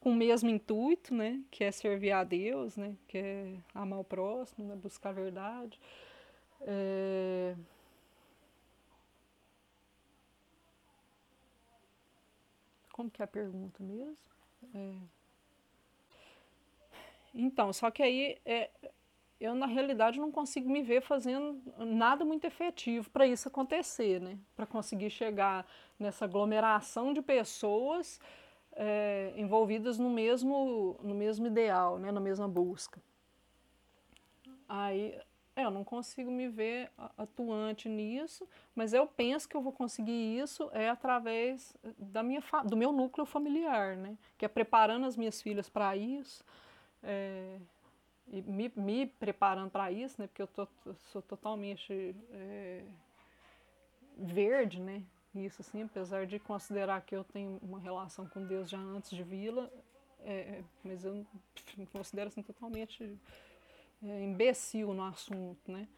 com 0.00 0.10
o 0.10 0.14
mesmo 0.14 0.50
intuito, 0.50 1.14
né? 1.14 1.40
Que 1.50 1.64
é 1.64 1.70
servir 1.70 2.12
a 2.12 2.24
Deus, 2.24 2.76
né? 2.76 2.96
Que 3.06 3.18
é 3.18 3.54
amar 3.74 4.00
o 4.00 4.04
próximo, 4.04 4.66
né? 4.66 4.76
buscar 4.76 5.10
a 5.10 5.12
verdade. 5.12 5.78
É... 6.62 7.21
Como 13.02 13.10
que 13.10 13.20
é 13.20 13.24
a 13.24 13.28
pergunta 13.28 13.82
mesmo? 13.82 14.16
É... 14.72 14.94
Então, 17.34 17.72
só 17.72 17.90
que 17.90 18.00
aí 18.00 18.38
é, 18.46 18.70
eu 19.40 19.56
na 19.56 19.66
realidade 19.66 20.20
não 20.20 20.30
consigo 20.30 20.70
me 20.70 20.82
ver 20.82 21.00
fazendo 21.02 21.60
nada 21.78 22.24
muito 22.24 22.44
efetivo 22.44 23.10
para 23.10 23.26
isso 23.26 23.48
acontecer, 23.48 24.20
né? 24.20 24.38
Para 24.54 24.66
conseguir 24.66 25.10
chegar 25.10 25.66
nessa 25.98 26.26
aglomeração 26.26 27.12
de 27.12 27.20
pessoas 27.20 28.20
é, 28.70 29.32
envolvidas 29.36 29.98
no 29.98 30.08
mesmo, 30.08 30.96
no 31.02 31.14
mesmo 31.16 31.48
ideal, 31.48 31.98
né? 31.98 32.12
Na 32.12 32.20
mesma 32.20 32.46
busca. 32.46 33.02
Aí 34.68 35.20
é, 35.54 35.64
eu 35.64 35.70
não 35.70 35.84
consigo 35.84 36.30
me 36.30 36.48
ver 36.48 36.90
atuante 37.16 37.88
nisso, 37.88 38.48
mas 38.74 38.94
eu 38.94 39.06
penso 39.06 39.46
que 39.46 39.54
eu 39.54 39.60
vou 39.60 39.72
conseguir 39.72 40.38
isso 40.38 40.70
é 40.72 40.88
através 40.88 41.76
da 41.98 42.22
minha 42.22 42.42
do 42.64 42.76
meu 42.76 42.90
núcleo 42.90 43.26
familiar, 43.26 43.96
né? 43.96 44.16
Que 44.38 44.46
é 44.46 44.48
preparando 44.48 45.04
as 45.04 45.16
minhas 45.16 45.42
filhas 45.42 45.68
para 45.68 45.94
isso. 45.94 46.42
É, 47.02 47.58
e 48.28 48.40
me, 48.40 48.72
me 48.76 49.06
preparando 49.06 49.70
para 49.70 49.92
isso, 49.92 50.20
né? 50.20 50.26
Porque 50.26 50.40
eu, 50.40 50.46
tô, 50.46 50.66
sou 51.10 51.20
totalmente 51.20 52.16
é, 52.30 52.84
verde, 54.16 54.80
né? 54.80 55.02
Isso 55.34 55.60
assim, 55.60 55.82
apesar 55.82 56.26
de 56.26 56.38
considerar 56.38 57.02
que 57.02 57.14
eu 57.14 57.24
tenho 57.24 57.58
uma 57.62 57.78
relação 57.78 58.26
com 58.26 58.46
Deus 58.46 58.70
já 58.70 58.78
antes 58.78 59.10
de 59.10 59.22
vila, 59.22 59.70
é, 60.20 60.62
mas 60.82 61.04
eu 61.04 61.26
me 61.76 61.86
considero 61.86 62.28
assim 62.28 62.42
totalmente 62.42 63.18
imbecil 64.02 64.92
no 64.94 65.04
assunto, 65.04 65.70
né? 65.70 65.88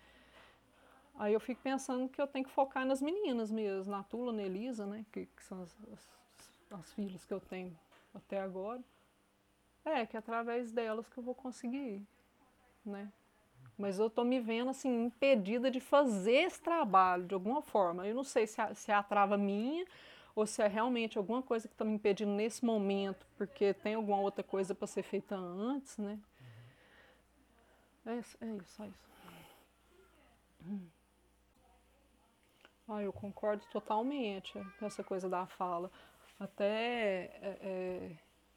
Aí 1.17 1.33
eu 1.33 1.41
fico 1.41 1.63
pensando 1.63 2.09
que 2.09 2.21
eu 2.21 2.27
tenho 2.27 2.45
que 2.45 2.51
focar 2.51 2.85
nas 2.85 3.01
meninas 3.01 3.51
mesmo, 3.51 3.93
na 3.93 4.03
Tula, 4.03 4.33
na 4.33 4.43
Elisa, 4.43 4.85
né? 4.85 5.07
Que, 5.13 5.27
que 5.27 5.45
são 5.45 5.63
as, 5.63 5.77
as, 5.93 6.81
as 6.81 6.93
filhas 6.93 7.25
que 7.25 7.33
eu 7.33 7.41
tenho 7.41 7.77
até 8.15 8.41
agora. 8.41 8.83
É, 9.85 10.07
que 10.07 10.17
é 10.17 10.19
através 10.19 10.73
delas 10.73 11.09
que 11.09 11.19
eu 11.19 11.23
vou 11.23 11.35
conseguir 11.35 12.03
né? 12.85 13.11
Mas 13.77 13.99
eu 13.99 14.07
estou 14.07 14.25
me 14.25 14.39
vendo 14.39 14.71
assim 14.71 15.07
impedida 15.07 15.71
de 15.71 15.81
fazer 15.81 16.45
esse 16.45 16.61
trabalho 16.61 17.25
de 17.25 17.35
alguma 17.35 17.63
forma. 17.63 18.07
Eu 18.07 18.15
não 18.15 18.25
sei 18.25 18.47
se, 18.47 18.61
é, 18.61 18.75
se 18.75 18.91
é 18.93 18.95
a 18.95 19.03
trava 19.03 19.37
minha 19.37 19.85
ou 20.35 20.47
se 20.47 20.63
é 20.63 20.67
realmente 20.67 21.19
alguma 21.19 21.43
coisa 21.43 21.67
que 21.67 21.75
está 21.75 21.85
me 21.85 21.95
impedindo 21.95 22.33
nesse 22.33 22.65
momento, 22.65 23.27
porque 23.37 23.73
tem 23.73 23.95
alguma 23.95 24.21
outra 24.21 24.45
coisa 24.45 24.75
para 24.75 24.87
ser 24.87 25.03
feita 25.03 25.35
antes, 25.37 25.97
né? 25.97 26.19
É, 28.07 28.17
isso, 28.17 28.37
é 28.41 28.47
isso, 28.47 28.75
só 28.77 28.85
isso. 28.85 29.05
Hum. 30.67 30.87
Ah, 32.87 33.03
eu 33.03 33.13
concordo 33.13 33.65
totalmente 33.73 34.53
com 34.79 34.87
essa 34.87 35.03
coisa 35.03 35.29
da 35.29 35.47
fala. 35.47 35.91
Até 36.39 37.31
é, 37.41 37.59
é, 37.63 38.11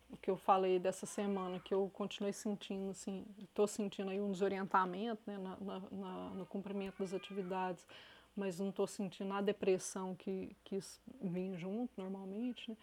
o 0.10 0.18
que 0.18 0.30
eu 0.30 0.36
falei 0.36 0.80
dessa 0.80 1.06
semana, 1.06 1.60
que 1.60 1.74
eu 1.74 1.90
continuei 1.94 2.34
sentindo, 2.34 2.92
assim, 2.92 3.26
estou 3.40 3.68
sentindo 3.68 4.10
aí 4.10 4.20
um 4.20 4.32
desorientamento 4.32 5.22
né, 5.26 5.38
na, 5.38 5.80
na, 5.92 6.20
no 6.32 6.46
cumprimento 6.46 7.00
das 7.00 7.14
atividades, 7.14 7.88
mas 8.36 8.60
não 8.60 8.70
estou 8.70 8.86
sentindo 8.86 9.34
a 9.34 9.42
depressão 9.42 10.14
que, 10.16 10.56
que 10.64 10.80
vem 11.22 11.58
junto 11.58 11.92
normalmente, 11.98 12.70
né? 12.70 12.78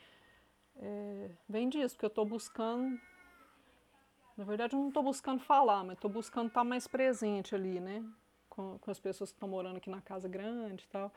É, 0.76 1.30
vem 1.48 1.68
disso, 1.68 1.94
porque 1.94 2.06
eu 2.06 2.08
estou 2.08 2.24
buscando, 2.24 3.00
na 4.36 4.44
verdade 4.44 4.74
eu 4.74 4.80
não 4.80 4.88
estou 4.88 5.02
buscando 5.02 5.40
falar, 5.40 5.84
mas 5.84 5.96
estou 5.96 6.10
buscando 6.10 6.48
estar 6.48 6.60
tá 6.60 6.64
mais 6.64 6.86
presente 6.86 7.54
ali, 7.54 7.80
né? 7.80 8.04
Com, 8.48 8.78
com 8.78 8.90
as 8.90 8.98
pessoas 8.98 9.30
que 9.30 9.36
estão 9.36 9.48
morando 9.48 9.76
aqui 9.76 9.90
na 9.90 10.00
casa 10.00 10.28
grande 10.28 10.84
e 10.84 10.88
tal. 10.88 11.12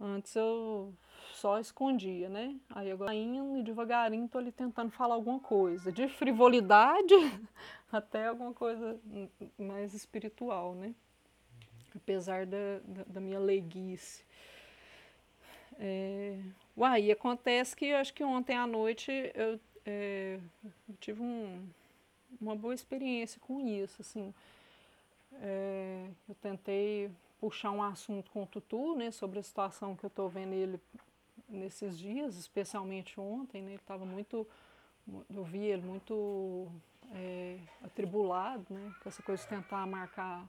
Antes 0.00 0.34
eu 0.34 0.92
só 1.34 1.58
escondia, 1.58 2.28
né? 2.28 2.58
Aí 2.70 2.90
agora 2.90 3.14
indo 3.14 3.58
e 3.58 3.62
devagarinho 3.62 4.28
tô 4.28 4.38
ali 4.38 4.50
tentando 4.50 4.90
falar 4.90 5.14
alguma 5.14 5.38
coisa, 5.38 5.92
de 5.92 6.08
frivolidade 6.08 7.14
até 7.92 8.26
alguma 8.26 8.52
coisa 8.52 8.98
mais 9.56 9.94
espiritual, 9.94 10.74
né? 10.74 10.94
Apesar 11.94 12.44
da, 12.44 12.80
da, 12.84 13.04
da 13.04 13.20
minha 13.20 13.38
leiguice. 13.38 14.24
É... 15.78 16.38
Uai, 16.76 17.10
acontece 17.10 17.76
que 17.76 17.92
acho 17.92 18.12
que 18.12 18.24
ontem 18.24 18.56
à 18.56 18.66
noite 18.66 19.12
eu, 19.34 19.60
é, 19.86 20.40
eu 20.88 20.96
tive 20.98 21.22
um, 21.22 21.68
uma 22.40 22.54
boa 22.54 22.74
experiência 22.74 23.40
com 23.40 23.60
isso, 23.60 24.00
assim. 24.00 24.34
É, 25.34 26.08
eu 26.28 26.34
tentei 26.36 27.10
puxar 27.40 27.70
um 27.70 27.82
assunto 27.82 28.30
com 28.30 28.44
o 28.44 28.46
Tutu, 28.46 28.94
né, 28.94 29.10
sobre 29.10 29.38
a 29.38 29.42
situação 29.42 29.96
que 29.96 30.04
eu 30.04 30.08
estou 30.08 30.28
vendo 30.28 30.52
ele 30.52 30.80
nesses 31.48 31.98
dias, 31.98 32.36
especialmente 32.36 33.20
ontem, 33.20 33.60
né, 33.60 33.72
ele 33.72 33.76
estava 33.76 34.04
muito, 34.04 34.46
eu 35.28 35.44
vi 35.44 35.58
ele 35.58 35.82
muito 35.82 36.70
é, 37.12 37.58
atribulado, 37.82 38.64
né, 38.72 38.94
com 39.02 39.08
essa 39.08 39.22
coisa 39.22 39.42
de 39.42 39.48
tentar 39.48 39.86
marcar 39.86 40.48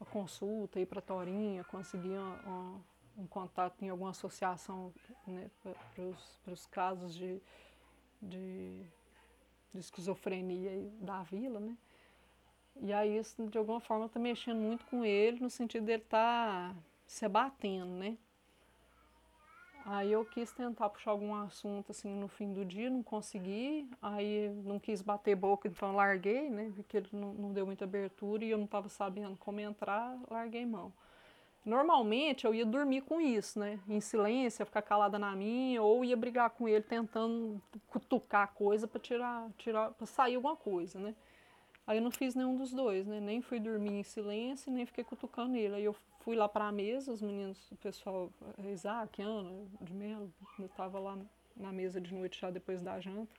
a 0.00 0.04
consulta, 0.04 0.78
ir 0.78 0.86
para 0.86 1.00
Torinha, 1.00 1.64
conseguir 1.64 2.18
uma, 2.18 2.80
um 3.16 3.26
contato 3.26 3.82
em 3.82 3.88
alguma 3.88 4.10
associação 4.10 4.92
né, 5.26 5.50
para 5.64 6.52
os 6.52 6.66
casos 6.66 7.14
de, 7.14 7.40
de, 8.20 8.84
de 9.76 9.84
esquizofrenia 9.84 10.90
da 11.00 11.22
vila, 11.22 11.60
né? 11.60 11.76
E 12.80 12.92
aí 12.92 13.16
isso, 13.16 13.46
de 13.46 13.56
alguma 13.56 13.80
forma, 13.80 14.06
está 14.06 14.18
mexendo 14.18 14.58
muito 14.58 14.84
com 14.86 15.04
ele, 15.04 15.40
no 15.40 15.48
sentido 15.48 15.86
dele 15.86 16.02
estar 16.02 16.74
tá 16.74 16.76
se 17.06 17.26
batendo, 17.28 17.92
né? 17.92 18.18
Aí 19.88 20.10
eu 20.10 20.24
quis 20.24 20.50
tentar 20.52 20.88
puxar 20.88 21.12
algum 21.12 21.32
assunto 21.32 21.92
assim 21.92 22.12
no 22.12 22.26
fim 22.26 22.52
do 22.52 22.64
dia, 22.64 22.90
não 22.90 23.04
consegui. 23.04 23.88
Aí 24.02 24.50
não 24.64 24.80
quis 24.80 25.00
bater 25.00 25.36
boca, 25.36 25.68
então 25.68 25.94
larguei, 25.94 26.50
né? 26.50 26.72
Porque 26.74 26.96
ele 26.96 27.08
não, 27.12 27.32
não 27.34 27.52
deu 27.52 27.64
muita 27.64 27.84
abertura 27.84 28.44
e 28.44 28.50
eu 28.50 28.58
não 28.58 28.64
estava 28.64 28.88
sabendo 28.88 29.36
como 29.36 29.60
entrar, 29.60 30.18
larguei 30.28 30.66
mão. 30.66 30.92
Normalmente 31.66 32.46
eu 32.46 32.54
ia 32.54 32.64
dormir 32.64 33.00
com 33.00 33.20
isso, 33.20 33.58
né? 33.58 33.80
Em 33.88 34.00
silêncio, 34.00 34.64
ficar 34.64 34.82
calada 34.82 35.18
na 35.18 35.34
minha, 35.34 35.82
ou 35.82 36.04
ia 36.04 36.16
brigar 36.16 36.48
com 36.50 36.68
ele 36.68 36.84
tentando 36.84 37.60
cutucar 37.88 38.44
a 38.44 38.46
coisa 38.46 38.86
para 38.86 39.00
tirar, 39.00 39.50
tirar, 39.58 39.90
para 39.90 40.06
sair 40.06 40.36
alguma 40.36 40.54
coisa, 40.54 41.00
né? 41.00 41.12
Aí 41.84 41.98
eu 41.98 42.02
não 42.02 42.12
fiz 42.12 42.36
nenhum 42.36 42.56
dos 42.56 42.72
dois, 42.72 43.04
né? 43.04 43.18
Nem 43.18 43.42
fui 43.42 43.58
dormir 43.58 43.94
em 43.94 44.04
silêncio, 44.04 44.70
nem 44.70 44.86
fiquei 44.86 45.02
cutucando 45.02 45.56
ele. 45.56 45.74
Aí 45.74 45.84
eu 45.84 45.96
fui 46.20 46.36
lá 46.36 46.48
para 46.48 46.66
a 46.68 46.72
mesa, 46.72 47.12
os 47.12 47.20
meninos, 47.20 47.68
o 47.72 47.76
pessoal, 47.76 48.30
Isaac, 48.72 49.20
Ana, 49.20 49.50
de 49.80 49.92
Melo, 49.92 50.32
eu 50.60 50.66
estava 50.66 51.00
lá 51.00 51.18
na 51.56 51.72
mesa 51.72 52.00
de 52.00 52.14
noite 52.14 52.40
já 52.40 52.48
depois 52.48 52.80
da 52.80 53.00
janta. 53.00 53.34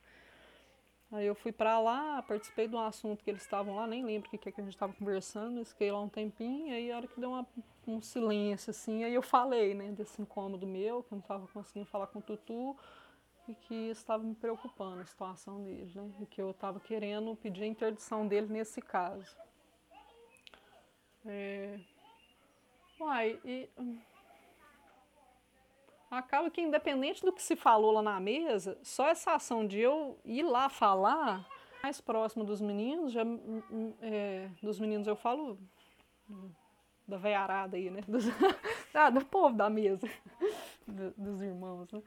Aí 1.10 1.26
eu 1.26 1.34
fui 1.34 1.50
para 1.50 1.80
lá, 1.80 2.22
participei 2.22 2.68
de 2.68 2.76
um 2.76 2.80
assunto 2.80 3.24
que 3.24 3.30
eles 3.30 3.40
estavam 3.40 3.76
lá, 3.76 3.86
nem 3.86 4.04
lembro 4.04 4.28
o 4.28 4.30
que, 4.30 4.36
que, 4.36 4.50
é 4.50 4.52
que 4.52 4.60
a 4.60 4.64
gente 4.64 4.74
estava 4.74 4.92
conversando, 4.92 5.64
fiquei 5.64 5.90
lá 5.90 6.02
um 6.02 6.08
tempinho, 6.10 6.74
aí 6.74 6.92
a 6.92 6.96
hora 6.96 7.06
que 7.06 7.18
deu 7.18 7.30
uma, 7.30 7.46
um 7.90 8.02
silêncio 8.02 8.70
assim, 8.70 9.04
aí 9.04 9.14
eu 9.14 9.22
falei, 9.22 9.74
né, 9.74 9.90
desse 9.92 10.20
incômodo 10.20 10.66
meu, 10.66 11.02
que 11.02 11.12
eu 11.12 11.16
não 11.16 11.22
estava 11.22 11.46
conseguindo 11.48 11.86
falar 11.86 12.06
com 12.08 12.18
o 12.18 12.22
Tutu, 12.22 12.76
e 13.48 13.54
que 13.54 13.74
estava 13.90 14.22
me 14.22 14.34
preocupando 14.34 15.00
a 15.00 15.06
situação 15.06 15.64
dele, 15.64 15.90
né? 15.94 16.12
E 16.20 16.26
que 16.26 16.40
eu 16.40 16.50
estava 16.50 16.78
querendo 16.78 17.34
pedir 17.34 17.64
a 17.64 17.66
interdição 17.66 18.28
dele 18.28 18.46
nesse 18.48 18.82
caso. 18.82 19.34
É... 21.24 21.80
Uai, 23.00 23.40
e... 23.44 23.70
Acaba 26.10 26.50
que 26.50 26.60
independente 26.60 27.24
do 27.24 27.32
que 27.32 27.42
se 27.42 27.56
falou 27.56 27.92
lá 27.92 28.02
na 28.02 28.20
mesa, 28.20 28.78
só 28.82 29.08
essa 29.08 29.32
ação 29.32 29.66
de 29.66 29.78
eu 29.78 30.18
ir 30.24 30.42
lá 30.42 30.68
falar, 30.68 31.46
mais 31.82 32.00
próximo 32.00 32.44
dos 32.44 32.60
meninos, 32.60 33.12
já, 33.12 33.24
hum, 33.24 33.62
hum, 33.70 33.94
é, 34.00 34.50
dos 34.62 34.80
meninos 34.80 35.06
eu 35.06 35.16
falo 35.16 35.58
da 37.08 37.16
veiarada 37.16 37.76
aí, 37.76 37.90
né? 37.90 38.02
Dos, 38.06 38.24
ah, 38.92 39.08
do 39.08 39.24
povo 39.24 39.56
da 39.56 39.70
mesa, 39.70 40.08
do, 40.86 41.10
dos 41.16 41.40
irmãos, 41.40 41.90
né? 41.90 42.02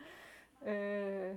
É, 0.61 1.35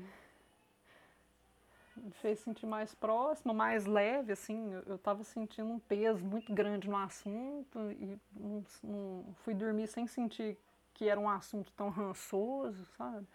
me 1.96 2.10
fez 2.12 2.40
sentir 2.40 2.66
mais 2.66 2.94
próxima, 2.94 3.54
mais 3.54 3.86
leve, 3.86 4.32
assim, 4.32 4.72
eu 4.86 4.96
estava 4.96 5.24
sentindo 5.24 5.70
um 5.70 5.78
peso 5.78 6.22
muito 6.22 6.52
grande 6.52 6.88
no 6.88 6.96
assunto 6.96 7.78
e 7.92 8.18
não, 8.36 8.64
não, 8.82 9.24
fui 9.42 9.54
dormir 9.54 9.86
sem 9.86 10.06
sentir 10.06 10.58
que 10.92 11.08
era 11.08 11.18
um 11.18 11.28
assunto 11.28 11.72
tão 11.72 11.88
rançoso, 11.88 12.84
sabe? 12.98 13.26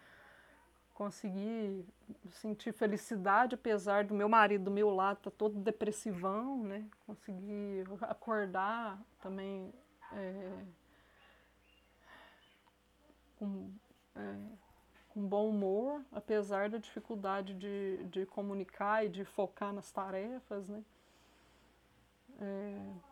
Consegui 0.93 1.85
sentir 2.31 2.73
felicidade, 2.73 3.55
apesar 3.55 4.03
do 4.03 4.13
meu 4.13 4.29
marido 4.29 4.65
do 4.65 4.71
meu 4.71 4.89
lado 4.89 5.17
estar 5.17 5.31
tá 5.31 5.35
todo 5.37 5.57
depressivão, 5.57 6.63
né? 6.63 6.85
Consegui 7.07 7.83
acordar 8.01 9.01
também 9.21 9.73
é, 10.13 10.65
com, 13.37 13.71
é, 14.15 14.35
com 15.09 15.27
bom 15.27 15.49
humor, 15.49 16.03
apesar 16.11 16.69
da 16.69 16.77
dificuldade 16.77 17.53
de, 17.53 18.03
de 18.05 18.25
comunicar 18.25 19.05
e 19.05 19.09
de 19.09 19.23
focar 19.25 19.73
nas 19.73 19.91
tarefas, 19.91 20.67
né? 20.67 20.83
É... 22.39 23.09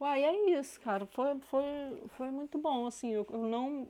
Uai, 0.00 0.24
é 0.24 0.58
isso, 0.58 0.80
cara. 0.80 1.06
Foi, 1.06 1.38
foi, 1.40 1.64
foi 2.16 2.30
muito 2.30 2.58
bom, 2.58 2.86
assim, 2.86 3.12
eu, 3.12 3.26
eu 3.30 3.42
não, 3.46 3.88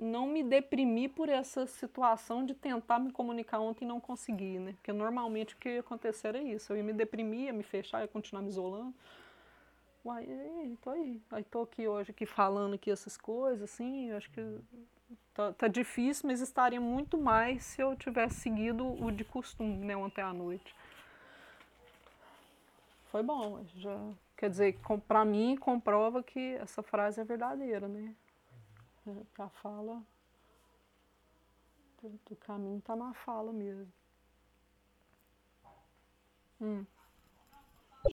não 0.00 0.26
me 0.26 0.42
deprimi 0.42 1.08
por 1.08 1.28
essa 1.28 1.66
situação 1.66 2.44
de 2.44 2.54
tentar 2.54 2.98
me 2.98 3.12
comunicar 3.12 3.60
ontem 3.60 3.84
e 3.84 3.88
não 3.88 4.00
conseguir, 4.00 4.58
né? 4.58 4.72
Porque 4.72 4.92
normalmente 4.92 5.54
o 5.54 5.58
que 5.58 5.68
ia 5.68 5.80
acontecer 5.80 6.28
era 6.28 6.42
isso. 6.42 6.72
Eu 6.72 6.78
ia 6.78 6.82
me 6.82 6.92
deprimir, 6.92 7.46
ia 7.46 7.52
me 7.52 7.62
fechar, 7.62 8.00
ia 8.00 8.08
continuar 8.08 8.42
me 8.42 8.48
isolando. 8.48 8.94
Uai, 10.04 10.24
aí, 10.24 10.78
tô 10.80 10.90
aí. 10.90 11.20
Aí 11.30 11.44
tô 11.44 11.62
aqui 11.62 11.86
hoje 11.86 12.10
aqui 12.10 12.24
falando 12.24 12.74
aqui 12.74 12.90
essas 12.90 13.16
coisas, 13.18 13.70
assim, 13.70 14.10
acho 14.12 14.30
que 14.30 14.58
tá, 15.34 15.52
tá, 15.52 15.68
difícil, 15.68 16.26
mas 16.26 16.40
estaria 16.40 16.80
muito 16.80 17.18
mais 17.18 17.62
se 17.64 17.82
eu 17.82 17.94
tivesse 17.94 18.40
seguido 18.40 18.86
o 19.04 19.10
de 19.10 19.24
costume, 19.24 19.84
né, 19.84 19.94
ontem 19.94 20.22
à 20.22 20.32
noite. 20.32 20.74
Foi 23.10 23.22
bom, 23.22 23.62
já, 23.76 23.98
quer 24.36 24.48
dizer, 24.48 24.78
para 25.06 25.24
mim 25.24 25.56
comprova 25.56 26.22
que 26.22 26.54
essa 26.54 26.82
frase 26.82 27.20
é 27.20 27.24
verdadeira, 27.24 27.86
né? 27.86 28.14
A 29.38 29.48
fala 29.48 30.02
do 32.02 32.36
caminho 32.36 32.80
tá 32.80 32.96
na 32.96 33.12
fala 33.12 33.52
mesmo. 33.52 33.92
Hum. 36.60 36.84